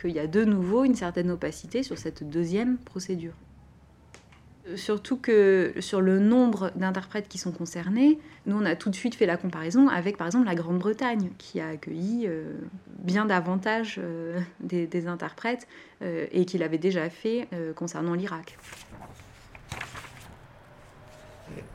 [0.00, 3.32] qu'il y a de nouveau une certaine opacité sur cette deuxième procédure.
[4.76, 9.16] Surtout que sur le nombre d'interprètes qui sont concernés, nous on a tout de suite
[9.16, 12.52] fait la comparaison avec par exemple la Grande-Bretagne qui a accueilli euh,
[12.98, 15.66] bien davantage euh, des, interprètes
[16.02, 18.56] euh, et qui l'avait déjà fait concernant l'Irak.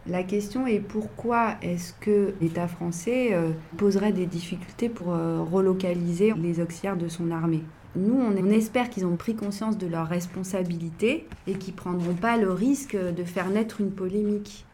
[0.07, 3.35] La question est pourquoi est-ce que l'État français
[3.75, 7.63] poserait des difficultés pour relocaliser les auxiliaires de son armée?
[7.97, 12.37] Nous, on espère qu'ils ont pris conscience de leurs responsabilités et qu'ils ne prendront pas
[12.37, 14.66] le risque de faire naître une polémique.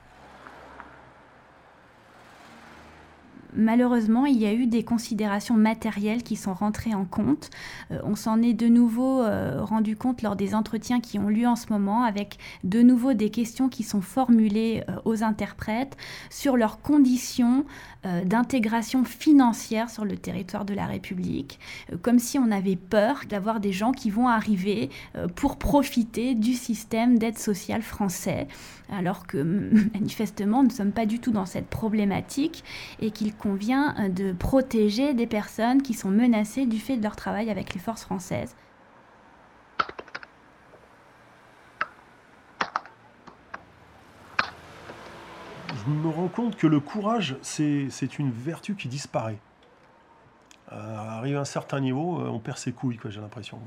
[3.55, 7.49] Malheureusement, il y a eu des considérations matérielles qui sont rentrées en compte.
[7.91, 11.47] Euh, on s'en est de nouveau euh, rendu compte lors des entretiens qui ont lieu
[11.47, 15.97] en ce moment, avec de nouveau des questions qui sont formulées euh, aux interprètes
[16.29, 17.65] sur leurs conditions
[18.25, 21.57] d'intégration financière sur le territoire de la République,
[22.01, 24.89] comme si on avait peur d'avoir des gens qui vont arriver
[25.35, 28.49] pour profiter du système d'aide sociale français,
[28.91, 29.37] alors que
[29.93, 32.65] manifestement, nous ne sommes pas du tout dans cette problématique
[32.99, 37.17] et qu'il convient euh, de protéger des personnes qui sont menacées du fait de leur
[37.17, 38.55] travail avec les forces françaises.
[45.75, 49.39] Je me rends compte que le courage, c'est une vertu qui disparaît.
[50.71, 53.59] Euh, arrive à un certain niveau, euh, on perd ses couilles, j'ai l'impression.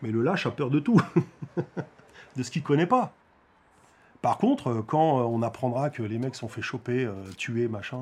[0.00, 0.98] Mais le lâche a peur de tout,
[2.36, 3.12] de ce qu'il connaît pas.
[4.22, 7.68] Par contre, euh, quand euh, on apprendra que les mecs sont fait choper, euh, tuer,
[7.68, 7.98] machin,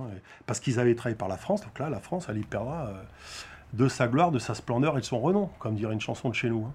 [0.46, 2.92] parce qu'ils avaient travaillé par la France, donc là, la France, elle y perdra
[3.72, 6.34] de sa gloire, de sa splendeur et de son renom, comme dirait une chanson de
[6.34, 6.66] chez nous.
[6.66, 6.74] Hein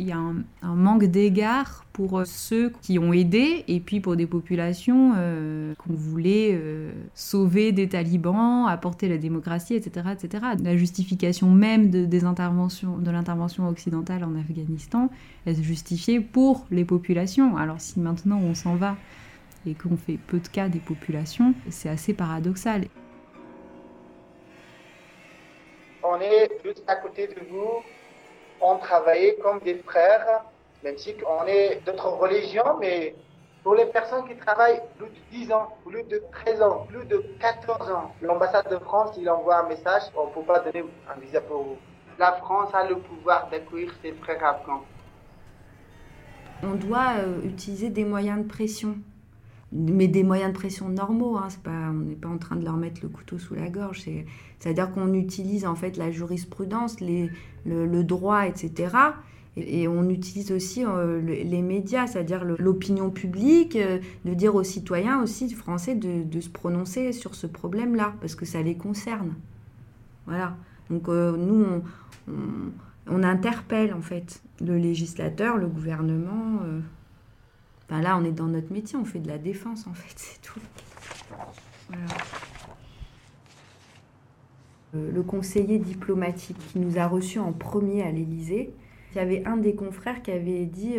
[0.00, 4.26] il y a un, manque d'égard pour ceux qui ont aidé et puis pour des
[4.26, 10.08] populations euh, qu'on voulait euh, sauver des talibans, apporter la démocratie, etc.
[10.12, 10.44] etc.
[10.62, 15.10] La justification même de, l'intervention occidentale en Afghanistan,
[15.44, 17.58] elle se justifiait pour les populations.
[17.58, 18.96] Alors si maintenant on s'en va
[19.66, 22.86] et qu'on fait peu de cas des populations, c'est assez paradoxal.
[26.02, 27.82] On est juste à côté de vous
[28.60, 30.44] on travaillait comme des frères,
[30.82, 33.14] même si on est d'autres religions, mais
[33.62, 37.22] pour les personnes qui travaillent plus de 10 ans, plus de 13 ans, plus de
[37.40, 41.20] 14 ans, l'ambassade de France, il envoie un message, on ne peut pas donner un
[41.20, 41.76] visa pour vous.
[42.18, 44.82] La France a le pouvoir d'accueillir ses frères afghans.
[46.62, 48.96] On doit euh, utiliser des moyens de pression
[49.72, 51.36] mais des moyens de pression normaux.
[51.36, 54.04] Hein, pas, on n'est pas en train de leur mettre le couteau sous la gorge.
[54.58, 57.30] C'est-à-dire qu'on utilise en fait la jurisprudence, les,
[57.64, 58.96] le, droit, etc.
[59.56, 65.22] Et, on utilise aussi euh, les médias, c'est-à-dire l'opinion publique, euh, de dire aux citoyens
[65.22, 69.34] aussi français de, se prononcer sur ce problème-là, parce que ça les concerne.
[70.26, 70.56] Voilà.
[70.88, 71.64] Donc nous,
[73.08, 76.60] on, interpelle en fait le législateur, le gouvernement.
[77.90, 80.40] Enfin, là, on est dans notre métier, on fait de la défense en fait, c'est
[80.40, 80.60] tout.
[81.88, 82.04] Voilà.
[84.92, 88.72] le conseiller diplomatique qui nous a reçus en premier à l'Élysée,
[89.12, 90.98] il y avait un des confrères qui avait dit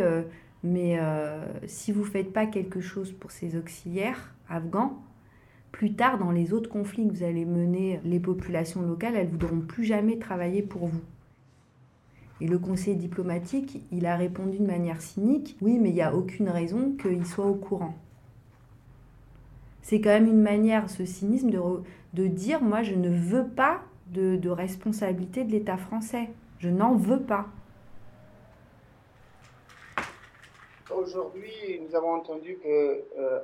[0.63, 5.01] mais euh, si vous ne faites pas quelque chose pour ces auxiliaires afghans,
[5.71, 9.32] plus tard, dans les autres conflits que vous allez mener, les populations locales, elles ne
[9.32, 11.01] voudront plus jamais travailler pour vous.
[12.41, 16.15] Et le conseiller diplomatique, il a répondu de manière cynique, oui, mais il n'y a
[16.15, 17.93] aucune raison qu'ils soient au courant.
[19.84, 24.38] C'est quand même une manière, ce cynisme, de, dire, moi, je ne veux pas de,
[24.38, 26.30] de responsabilité de l'État français.
[26.58, 27.45] Je n'en veux pas.
[30.95, 33.39] Aujourd'hui, nous avons entendu que euh,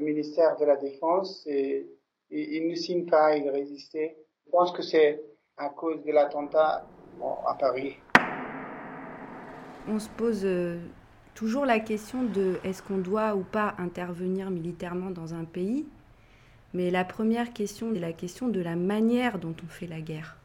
[0.00, 4.16] le ministère de la Défense, il ne signe pas, il résistait.
[4.46, 5.22] Je pense que c'est
[5.56, 6.84] à cause de l'attentat
[7.46, 7.96] à Paris.
[9.88, 10.78] On se pose euh,
[11.34, 15.84] toujours la question de est-ce qu'on doit ou pas intervenir militairement dans un pays
[16.74, 20.38] mais la première question est la question de la manière dont on fait la guerre.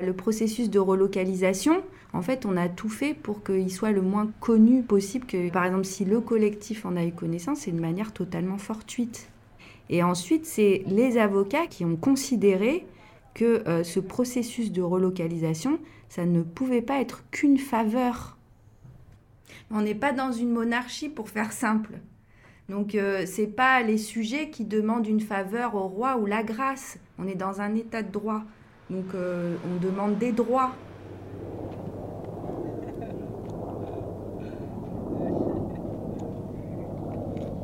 [0.00, 4.28] Le processus de relocalisation, en fait, on a tout fait pour qu'il soit le moins
[4.40, 8.12] connu possible que, par exemple, si le collectif en a eu connaissance, c'est de manière
[8.12, 9.30] totalement fortuite.
[9.88, 12.84] Et ensuite, c'est les avocats qui ont considéré
[13.32, 18.35] que euh, ce processus de relocalisation, ça ne pouvait pas être qu'une faveur.
[19.70, 21.94] On n'est pas dans une monarchie pour faire simple.
[22.68, 26.98] Donc euh, c'est pas les sujets qui demandent une faveur au roi ou la grâce.
[27.18, 28.42] On est dans un état de droit.
[28.90, 30.72] Donc euh, on demande des droits.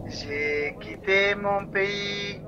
[0.06, 2.42] J'ai quitté mon pays,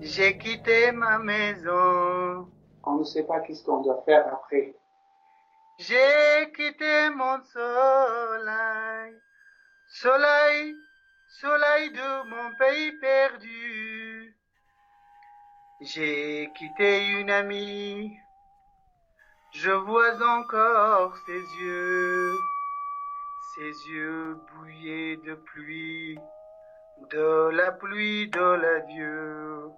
[0.00, 2.46] j'ai quitté ma maison.
[2.84, 4.74] On ne sait pas qu'est-ce qu'on doit faire après.
[5.76, 9.20] J'ai quitté mon soleil,
[9.88, 10.76] soleil,
[11.26, 14.36] soleil de mon pays perdu.
[15.80, 18.16] J'ai quitté une amie,
[19.50, 22.32] je vois encore ses yeux,
[23.56, 26.20] ses yeux bouillés de pluie,
[27.10, 29.70] de la pluie de l'adieu.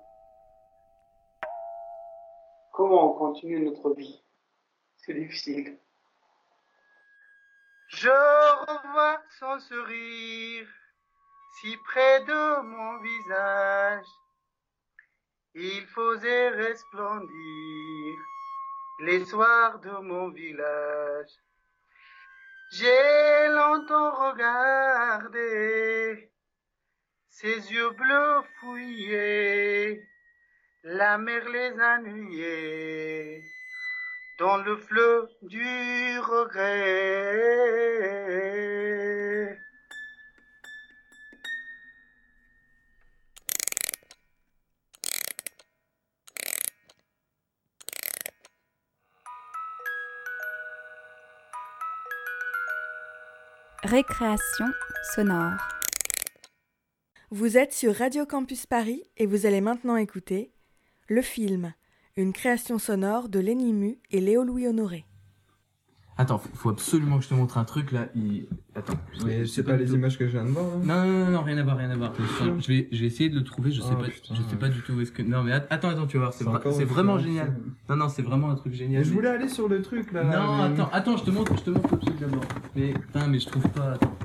[2.72, 4.22] Comment on continue notre vie?
[4.98, 5.78] C'est difficile.
[7.88, 10.66] Je revois son sourire
[11.60, 14.06] si près de mon visage
[15.54, 18.18] il faisait resplendir
[19.00, 21.30] les soirs de mon village.
[22.72, 26.32] J'ai longtemps regardé
[27.28, 30.04] ses yeux bleus fouillés,
[30.82, 33.44] la mer les ennuyait
[34.38, 37.66] dans le fleuve du regret.
[53.82, 54.66] Récréation
[55.14, 55.54] sonore.
[57.30, 60.52] Vous êtes sur Radio Campus Paris et vous allez maintenant écouter
[61.08, 61.72] le film,
[62.16, 65.04] une création sonore de Lenny Mu et Léo Louis Honoré.
[66.18, 68.08] Attends, faut, absolument que je te montre un truc là.
[68.74, 68.94] Attends.
[69.26, 70.64] Mais c'est pas, les images que je viens de voir.
[70.64, 70.80] Hein.
[70.82, 72.14] Non, non, non, non, rien à voir, rien à voir.
[72.58, 73.70] Je vais, je vais essayer de le trouver.
[73.70, 75.20] Je sais oh, pas, je sais pas du tout où est-ce que.
[75.20, 76.72] Non, mais attends, attends, tu vas voir.
[76.72, 77.54] C'est, vraiment génial.
[77.90, 79.02] Non, non, c'est vraiment un truc génial.
[79.02, 80.24] Mais je voulais aller sur le truc là.
[80.24, 82.44] Non, attends, attends, je te montre, je te montre le truc d'abord.
[82.74, 83.92] Mais putain, mais je trouve pas.
[83.92, 84.16] Attends.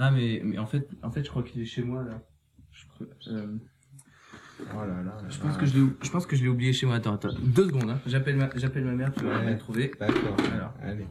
[0.00, 2.20] Ah, mais, mais en fait, en fait, je crois qu'il est chez moi là.
[2.72, 3.46] Je, euh...
[4.60, 5.16] Oh là là.
[5.28, 6.96] Je pense que je l'ai, je pense que je l'ai oublié chez moi.
[6.96, 7.28] Attends, attends.
[7.40, 7.90] Deux secondes.
[7.90, 8.00] Hein.
[8.06, 9.12] J'appelle ma, j'appelle ma mère.
[9.12, 9.92] Tu vas le trouver.
[9.98, 10.36] D'accord.
[10.54, 10.72] Alors.
[10.82, 11.06] Allez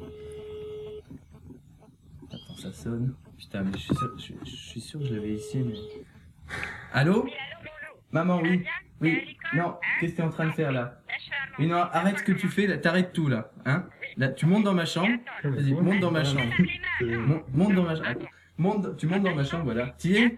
[2.65, 3.15] ça sonne.
[3.37, 5.75] Putain, mais je suis sûr, je, suis sûr que je l'avais ici, mais.
[6.93, 7.27] Allô
[8.11, 8.63] Maman, oui.
[9.01, 9.37] Oui.
[9.53, 11.01] Non, qu'est-ce que t'es en train de faire là
[11.59, 13.51] Oui, non, arrête ce que tu fais, t'arrêtes tout là.
[13.65, 13.87] Hein
[14.17, 15.11] Là, tu montes dans ma chambre.
[15.43, 16.53] Vas-y, monte dans ma chambre.
[17.53, 18.25] monte dans ma chambre.
[18.57, 19.87] Monte, tu montes dans ma chambre, voilà.
[19.97, 20.37] T'y es?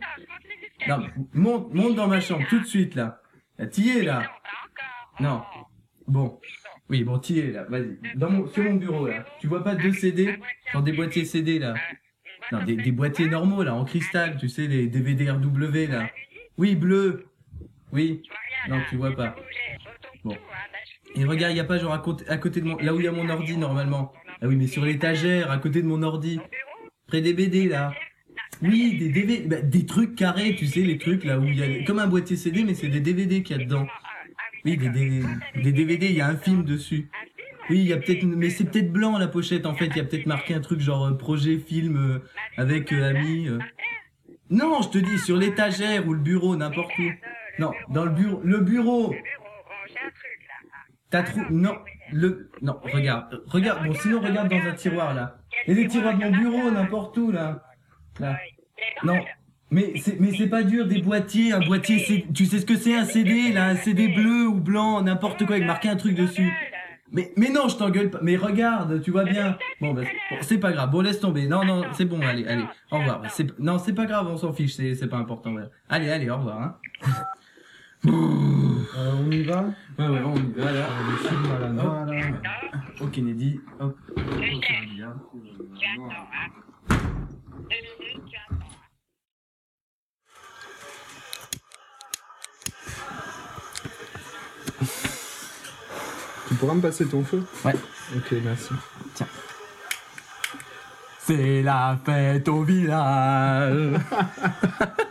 [0.88, 3.22] Non, monte, monte dans ma chambre tout de suite là.
[3.72, 4.32] T'y es là
[5.20, 5.44] Non.
[6.08, 6.40] Bon.
[6.90, 7.98] Oui, bon, t'y es là, vas-y.
[8.16, 9.26] Mon, sur mon bureau là.
[9.40, 10.40] Tu vois pas deux CD
[10.72, 11.74] Genre des boîtiers CD là?
[12.52, 16.10] Non, des, des, boîtiers normaux, là, en cristal, tu sais, les DVD RW, là.
[16.58, 17.26] Oui, bleu.
[17.92, 18.22] Oui.
[18.70, 19.36] Non, tu vois pas.
[20.24, 20.36] Bon.
[21.16, 23.06] Et regarde, il a pas genre à côté, à côté de mon, là où il
[23.06, 24.14] y a mon ordi, normalement.
[24.42, 26.40] Ah oui, mais sur l'étagère, à côté de mon ordi.
[27.08, 27.92] Près des BD, là.
[28.62, 31.64] Oui, des DVD, bah, des trucs carrés, tu sais, les trucs là où il y
[31.64, 33.88] a, comme un boîtier CD, mais c'est des DVD qu'il y a dedans.
[34.66, 34.90] Oui, des,
[35.62, 37.10] des, DVD, il y a un film dessus.
[37.70, 39.88] Oui, il y a peut-être, mais c'est peut-être blanc la pochette en fait.
[39.88, 42.20] Il y a peut-être marqué un truc genre euh, projet film euh,
[42.58, 43.48] avec euh, ami.
[43.48, 43.60] euh.
[44.50, 47.10] Non, je te dis sur l'étagère ou le bureau, n'importe où.
[47.60, 49.14] Non, dans le bureau, le bureau.
[51.10, 51.78] T'as trouvé Non,
[52.12, 52.80] le non.
[52.84, 53.86] Regarde, regarde.
[53.86, 55.40] Bon, sinon regarde dans un tiroir là.
[55.68, 57.64] Et les tiroirs de mon bureau, n'importe où là.
[58.20, 58.38] Là.
[59.04, 59.20] Non.
[59.70, 62.78] Mais c'est mais c'est pas dur des boîtiers, un boîtier c'est tu sais ce que
[62.78, 66.16] c'est un CD là, un CD bleu ou blanc, n'importe quoi avec marqué un truc
[66.16, 66.54] dessus.
[67.12, 68.20] Mais mais non, je t'engueule pas.
[68.22, 69.58] Mais regarde, tu vois bien.
[69.82, 70.04] Bon bah
[70.42, 70.90] c'est- pas grave.
[70.92, 71.48] Bon laisse tomber.
[71.48, 72.64] Non non, c'est bon, allez, allez.
[72.92, 73.22] Au revoir.
[73.30, 75.54] C'est non, c'est pas grave, on s'en fiche, c'est c'est pas important.
[75.54, 75.64] ouais.
[75.90, 76.76] Allez, allez, au revoir hein.
[78.06, 78.12] Euh,
[79.20, 79.66] on y va?
[80.00, 80.86] Ouais ouais, on y va là.
[81.10, 82.22] Le film noix, là.
[83.02, 83.60] Au Kennedy.
[83.80, 83.98] Hop.
[96.48, 97.74] Tu pourras me passer ton feu Ouais.
[98.16, 98.70] Ok, merci.
[101.20, 104.00] C'est la fête au village.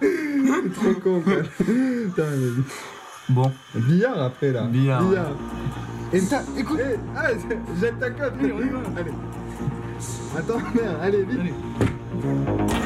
[0.00, 1.34] C'est trop con, quoi.
[1.58, 2.62] Putain, mais-
[3.28, 3.52] Bon.
[3.74, 4.62] Billard après, là.
[4.62, 5.18] Billard, ouais.
[6.12, 6.80] Et putain, écoute.
[7.16, 7.26] ah,
[7.80, 8.32] jette ta cote.
[8.40, 8.78] Allez, on y va.
[8.96, 9.10] Allez.
[10.34, 12.85] Attends, merde, allez, vite.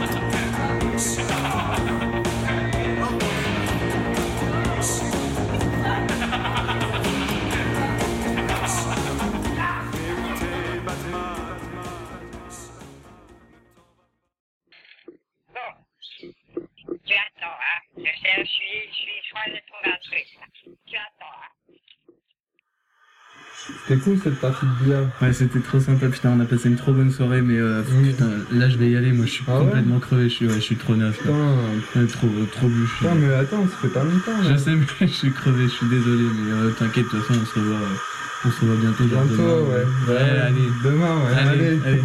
[23.90, 25.02] C'était cool cette partie de billard.
[25.20, 28.28] Ouais, c'était trop sympa, putain, on a passé une trop bonne soirée, mais euh, putain,
[28.52, 30.54] là je vais y aller, moi je suis Ah ouais complètement crevé, je suis, ouais,
[30.54, 31.18] je suis trop neuf.
[31.24, 31.32] là.
[31.32, 32.00] Putain.
[32.00, 32.98] Ouais, trop, trop bûche.
[32.98, 34.42] Putain, mais attends, ça fait pas longtemps.
[34.48, 37.40] Je sais, mais je suis crevé, je suis désolé, mais euh, t'inquiète, de toute façon,
[37.42, 39.04] on se revoit, euh, on se revoit bientôt.
[39.06, 39.74] Bientôt, demain.
[39.74, 40.14] ouais.
[40.14, 40.68] Ouais, allez.
[40.84, 41.32] Demain, ouais.
[41.36, 41.80] Allez, Allez.
[41.84, 42.02] allez.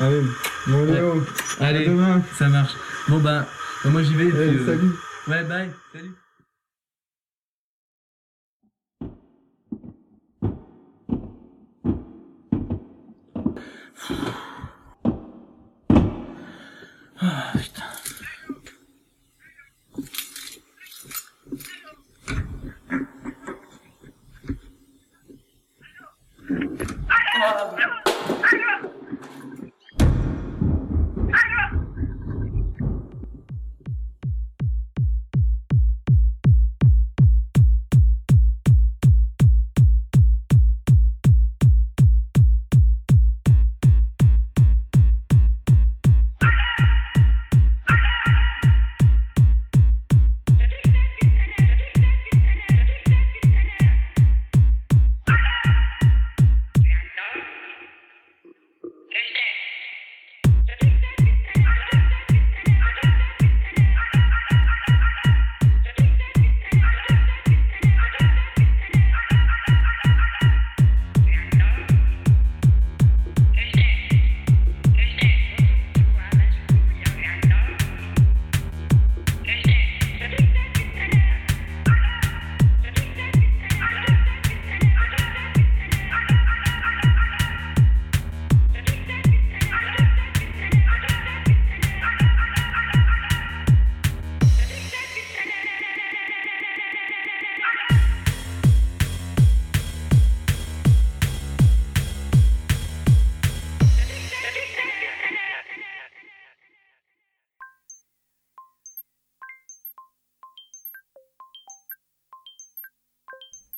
[0.00, 0.20] Allez.
[0.66, 1.24] Mon Léo.
[1.60, 2.22] Allez, À demain.
[2.36, 2.72] ça marche.
[3.08, 3.46] Bon bah,
[3.84, 4.24] moi j'y vais.
[4.30, 4.90] puis, euh, salut.
[5.28, 5.70] Ouais, bye.
[5.92, 6.10] Salut.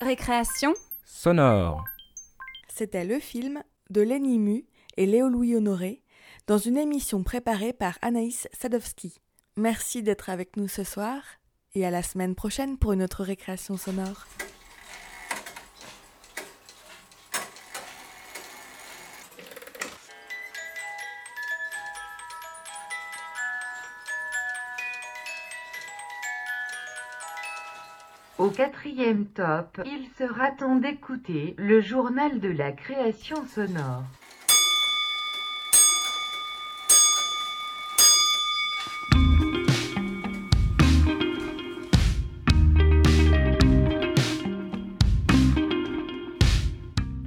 [0.07, 0.72] Récréation
[1.04, 1.82] sonore.
[2.68, 4.64] C'était le film de Lenny Mu
[4.96, 6.04] et Léo-Louis Honoré
[6.46, 9.20] dans une émission préparée par Anaïs Sadowski.
[9.57, 11.22] Merci d'être avec nous ce soir
[11.74, 14.28] et à la semaine prochaine pour une autre récréation sonore.
[28.47, 34.05] Au quatrième top, il sera temps d'écouter le journal de la création sonore.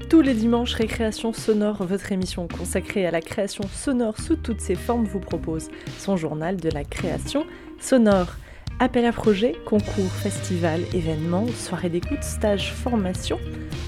[0.09, 4.75] Tous les dimanches, Récréation Sonore, votre émission consacrée à la création sonore sous toutes ses
[4.75, 7.45] formes, vous propose son journal de la création
[7.81, 8.37] sonore.
[8.81, 13.37] Appel à projet, concours, festival, événements, soirée d'écoute, stage, formation.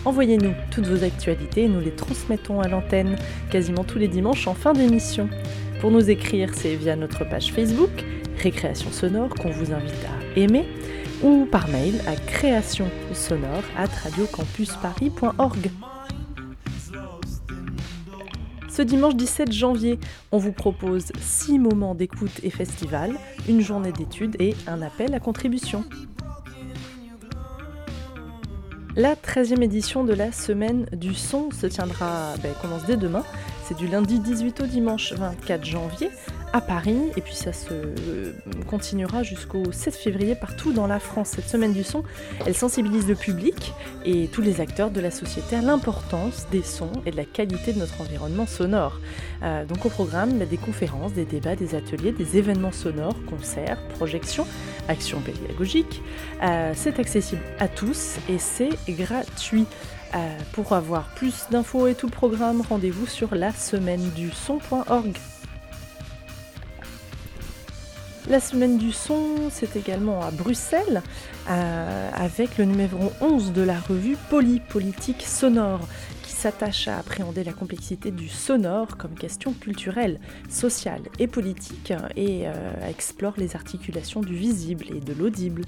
[0.04, 3.16] Envoyez-nous toutes vos actualités et nous les transmettons à l'antenne
[3.50, 5.30] quasiment tous les dimanches en fin d'émission.
[5.80, 8.04] Pour nous écrire, c'est via notre page Facebook,
[8.38, 10.66] Récréation Sonore, qu'on vous invite à aimer,
[11.24, 15.72] ou par mail à créationsonore at radiocampusparis.org.
[18.72, 20.00] Ce dimanche 17 janvier,
[20.32, 23.18] on vous propose 6 moments d'écoute et festival,
[23.50, 25.84] une journée d'études et un appel à contribution.
[28.96, 33.26] La 13e édition de la Semaine du Son se tiendra, ben, commence dès demain,
[33.72, 36.10] c'est du lundi 18 au dimanche 24 janvier
[36.52, 38.34] à Paris et puis ça se euh,
[38.70, 41.30] continuera jusqu'au 7 février partout dans la France.
[41.36, 42.04] Cette semaine du son,
[42.46, 46.92] elle sensibilise le public et tous les acteurs de la société à l'importance des sons
[47.06, 49.00] et de la qualité de notre environnement sonore.
[49.42, 52.74] Euh, donc au programme, il y a des conférences, des débats, des ateliers, des événements
[52.74, 54.46] sonores, concerts, projections,
[54.90, 56.02] actions pédagogiques.
[56.44, 59.66] Euh, c'est accessible à tous et c'est gratuit.
[60.54, 65.18] Pour avoir plus d'infos et tout le programme, rendez-vous sur la semaine du son.org.
[68.30, 71.02] La semaine du son, c'est également à Bruxelles,
[71.50, 75.82] euh, avec le numéro 11 de la revue Polypolitique sonore,
[76.22, 82.48] qui s'attache à appréhender la complexité du sonore comme question culturelle, sociale et politique, et
[82.48, 82.54] euh,
[82.88, 85.64] explore les articulations du visible et de l'audible.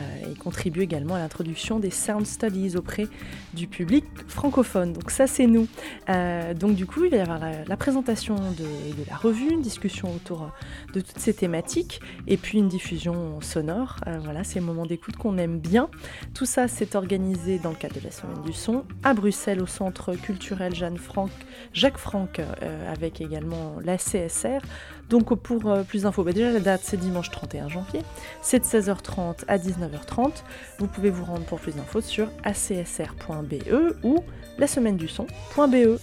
[0.00, 3.08] Euh, il contribue également à l'introduction des sound studies auprès
[3.54, 4.92] du public francophone.
[4.92, 5.66] Donc ça c'est nous.
[6.08, 8.66] Euh, donc du coup il va y avoir la, présentation de,
[9.08, 10.50] la revue, une discussion autour
[10.94, 13.96] de toutes ces thématiques et puis une diffusion sonore.
[14.06, 15.88] Euh, voilà, c'est un moment d'écoute qu'on aime bien.
[16.34, 19.66] Tout ça c'est organisé dans le cadre de la semaine du son à Bruxelles au
[19.66, 21.30] centre culturel Jeanne Franck,
[21.72, 22.40] Jacques Franck
[22.88, 24.60] avec également la CSR.
[25.08, 28.02] Donc pour euh, plus d'infos, bah, déjà la date c'est dimanche 31 janvier,
[28.42, 30.32] c'est de 16h30 à 19h30.
[30.78, 33.54] Vous pouvez vous rendre pour plus d'infos sur acsr.be
[34.02, 34.22] ou
[34.58, 35.98] la semaine du son.be.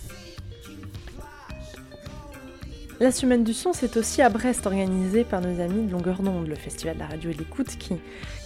[3.01, 6.47] La semaine du son, c'est aussi à Brest organisé par nos amis de Longueur d'onde,
[6.47, 7.95] le festival de la radio et l'écoute qui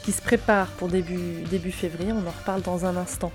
[0.09, 2.11] qui se prépare pour début, début février.
[2.11, 3.31] On en reparle dans un instant.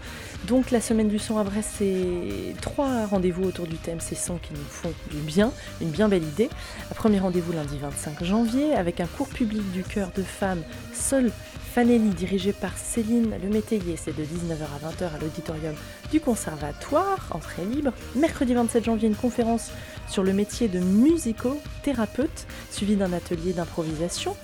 [0.49, 4.39] Donc la semaine du son à Brest, c'est trois rendez-vous autour du thème ces sons
[4.43, 6.51] qui nous font du bien, une bien belle idée.
[6.91, 11.31] Un premier rendez-vous lundi 25 janvier avec un cours public du chœur de femmes Sol
[11.75, 13.97] Fanelli dirigé par Céline Le Métayer.
[13.97, 15.75] C'est de 19h à 20h à l'auditorium
[16.11, 17.93] du conservatoire, entrée libre.
[18.17, 19.71] Mercredi 27 janvier, une conférence
[20.09, 24.37] sur le métier de musicothérapeute suivi d'un atelier d'improvisation.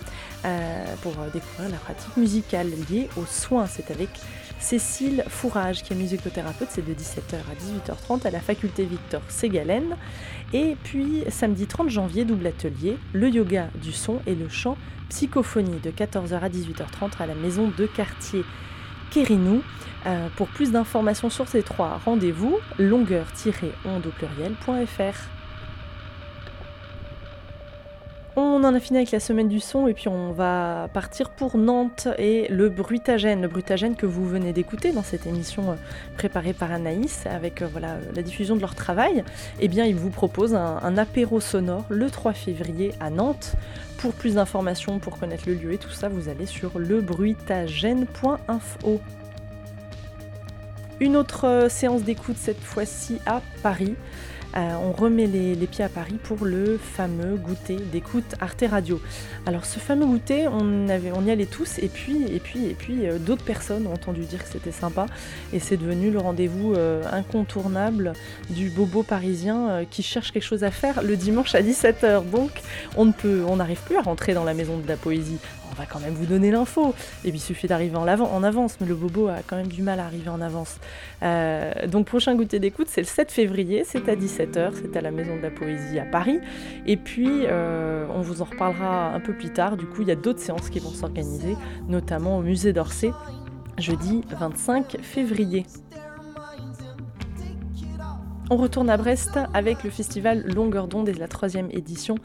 [0.47, 3.66] Euh, pour euh, découvrir la pratique musicale liée aux soins.
[3.66, 4.09] C'est avec
[4.59, 9.97] Cécile Fourrage, qui est musicothérapeute, c'est de 17h à 18h30 à la faculté Victor Ségalen.
[10.55, 14.78] Et puis samedi 30 janvier, double atelier, le yoga du son et le chant
[15.11, 18.43] psychophonie de 14h à 18h30 à la maison de quartier
[19.11, 19.62] Kérinou.
[20.07, 25.39] Euh, pour plus d'informations sur ces trois rendez-vous, longueur-onde au pluriel.fr.
[28.43, 31.59] On en a fini avec la semaine du son et puis on va partir pour
[31.59, 33.43] Nantes et le Brutagène.
[33.43, 35.74] Le Brutagène que vous venez d'écouter dans cette émission euh,
[36.16, 39.24] préparée par Anaïs avec euh, voilà, la diffusion de leur travail.
[39.61, 43.57] Eh bien, ils vous proposent un, apéro sonore le 3 février à Nantes.
[43.99, 49.01] Pour plus d'informations, pour connaître le lieu et tout ça, vous allez sur lebrutagène.info.
[50.99, 53.97] Une autre euh, séance d'écoute cette fois-ci à Paris.
[54.57, 59.01] Euh, on remet les, pieds à Paris pour le fameux goûter d'écoute Arte Radio.
[59.46, 63.18] Alors ce fameux goûter, on, y allait tous et puis, et puis, et puis euh,
[63.18, 65.07] d'autres personnes ont entendu dire que c'était sympa
[65.53, 68.14] et c'est devenu le rendez-vous euh, incontournable
[68.48, 72.28] du bobo parisien qui cherche quelque chose à faire le dimanche à 17h.
[72.30, 72.51] Donc
[72.96, 75.38] on ne peut, on n'arrive plus à rentrer dans la maison de la poésie
[75.70, 76.94] on va quand même vous donner l'info.
[77.24, 79.82] Et puis il suffit d'arriver en, en, avance, mais le bobo a quand même du
[79.82, 80.78] mal à arriver en avance.
[81.86, 84.39] Donc prochain goûter d'écoute, c'est le 7 février, c'est à 17h,
[84.74, 86.41] c'est à la Maison de la Poésie à Paris.
[86.86, 90.12] Et puis euh, on vous en reparlera un peu plus tard, du coup il y
[90.12, 91.57] a d'autres séances qui vont s'organiser,
[91.88, 93.11] notamment au musée d'Orsay,
[93.78, 95.66] jeudi 25 février.
[98.53, 102.16] On retourne à Brest avec le festival Longueur d'onde et la troisième édition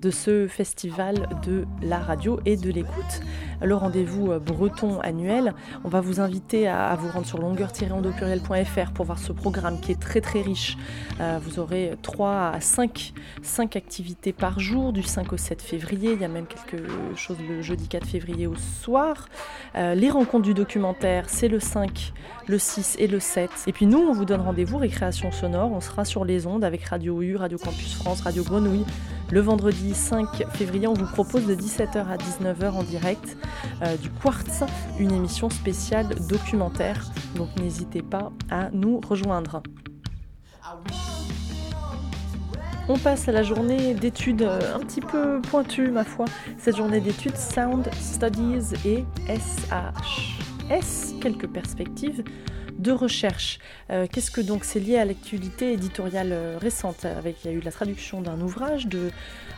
[0.00, 3.20] de ce festival de la radio et de l'écoute.
[3.62, 5.52] Le rendez-vous euh, breton annuel.
[5.84, 8.14] On va vous inviter à, vous rendre sur longueur-onde
[8.94, 10.78] pour voir ce programme qui est très très riche.
[11.20, 13.12] Euh, vous aurez 3 à 5,
[13.42, 16.12] 5 activités par jour du 5 au 7 février.
[16.14, 16.82] Il y a même quelque
[17.14, 19.28] chose le jeudi 4 février au soir.
[19.76, 22.14] Euh, les rencontres du documentaire, c'est le 5,
[22.48, 23.50] le 6 et le 7.
[23.66, 26.84] Et puis nous, on vous donne rendez-vous récréation sonore on sera sur les ondes avec
[26.84, 28.84] Radio U, Radio Campus France, Radio Grenouille.
[29.30, 33.36] Le vendredi 5 février, on vous propose de 17h à 19h en direct
[33.82, 34.62] euh, du Quartz,
[35.00, 37.10] une émission spéciale documentaire.
[37.34, 39.62] Donc n'hésitez pas à nous rejoindre.
[42.88, 46.26] On passe à la journée d'études euh, un petit peu pointue, ma foi.
[46.58, 50.38] Cette journée d'études Sound Studies et SH.
[50.70, 52.22] S, quelques perspectives
[52.84, 53.58] de recherche.
[53.90, 57.56] Euh, qu'est-ce que donc c'est lié à l'actualité éditoriale euh, récente avec il y a
[57.56, 59.10] eu la traduction d'un ouvrage de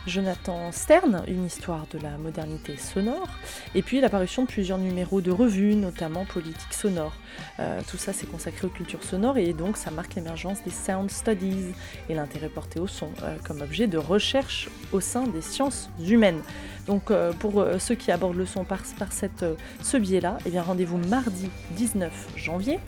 [0.07, 3.27] Jonathan Stern, une histoire de la modernité sonore,
[3.75, 7.13] et puis l'apparition de plusieurs numéros de revues, notamment politique sonore.
[7.59, 11.11] Euh, tout ça c'est consacré aux cultures sonores et donc ça marque l'émergence des sound
[11.11, 11.73] studies
[12.07, 13.09] et l'intérêt porté au son
[13.43, 16.41] comme objet de recherche au sein des sciences humaines.
[16.87, 18.79] Donc pour ceux qui abordent le son par,
[19.81, 22.79] ce biais-là, eh rendez-vous mardi 19 janvier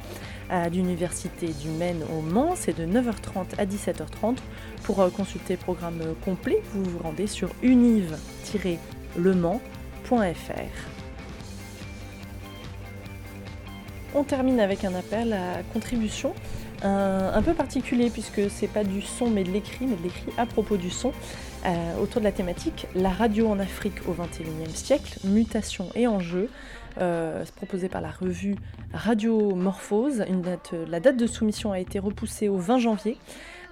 [0.49, 2.55] à l'Université du Maine au Mans.
[2.55, 4.37] C'est de 9h30 à 17h30.
[4.83, 9.59] Pour euh, consulter le programme complet, vous vous rendez sur univ-lemans.fr.
[14.15, 16.33] On termine avec un appel à contribution.
[16.81, 20.45] Un, peu particulier puisque c'est pas du son mais de l'écrit, mais de l'écrit à
[20.45, 21.11] propos du son,
[21.65, 26.49] euh, autour de la thématique La radio en Afrique au XXIe siècle, mutation et enjeux,
[26.99, 28.55] euh, proposé par la revue
[28.93, 30.23] Radio Morphose.
[30.87, 33.17] la date de soumission a été repoussée au 20 janvier.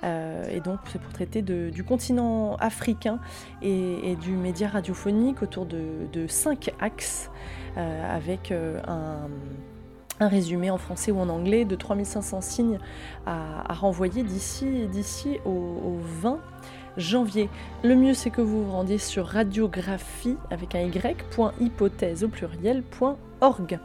[0.04, 3.20] Euh, et donc c'est pour traiter du continent africain
[3.62, 7.30] et, du média radiophonique autour de, cinq axes
[7.78, 9.28] euh, avec un,
[10.20, 12.80] résumé en français ou en anglais de 3500 signes
[13.26, 16.40] à, renvoyer d'ici au, au 20
[16.98, 17.50] janvier.
[17.84, 23.80] Le mieux c'est que vous vous rendiez sur radiographie avec un y.hypothèse au pluriel.org.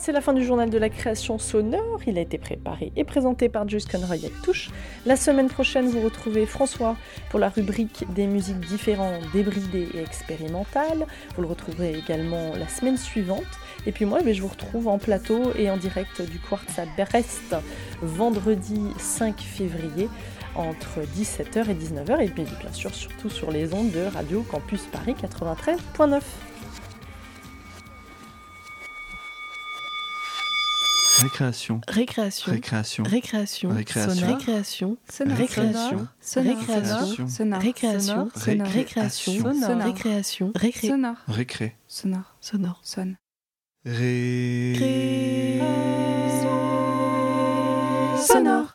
[0.00, 2.00] C'est la fin du journal de la création sonore.
[2.06, 4.70] Il a été préparé et présenté par Just Conroy Touche.
[5.06, 6.96] La semaine prochaine, vous retrouvez François
[7.30, 11.04] pour la rubrique des musiques différentes, débridées et expérimentales.
[11.34, 13.42] Vous le retrouverez également la semaine suivante.
[13.86, 16.84] Et puis moi, eh je vous retrouve en plateau et en direct du Quartz à
[16.96, 17.56] Brest
[18.00, 20.08] vendredi 5 février
[20.54, 22.22] entre 17h et 19h.
[22.22, 26.20] Et puis bien sûr, surtout sur les ondes de Radio Campus Paris 93.9.
[31.22, 31.80] Récréation.
[31.88, 32.52] Récréation.
[32.52, 33.02] Récréation.
[33.02, 33.70] Récréation.
[33.70, 33.72] Récréation.
[33.72, 34.96] Récréation.
[35.26, 36.08] Récréation.
[36.38, 37.58] Récréation.
[37.58, 38.28] Récréation.
[38.36, 39.80] Récréation.
[39.84, 40.52] Récréation.
[40.54, 40.92] Récré.
[41.26, 41.76] Récré.
[41.88, 42.36] Sonore.
[42.40, 42.80] Sonore.
[42.82, 43.16] Sonne.
[43.84, 45.58] Ré.
[48.20, 48.67] Sonore.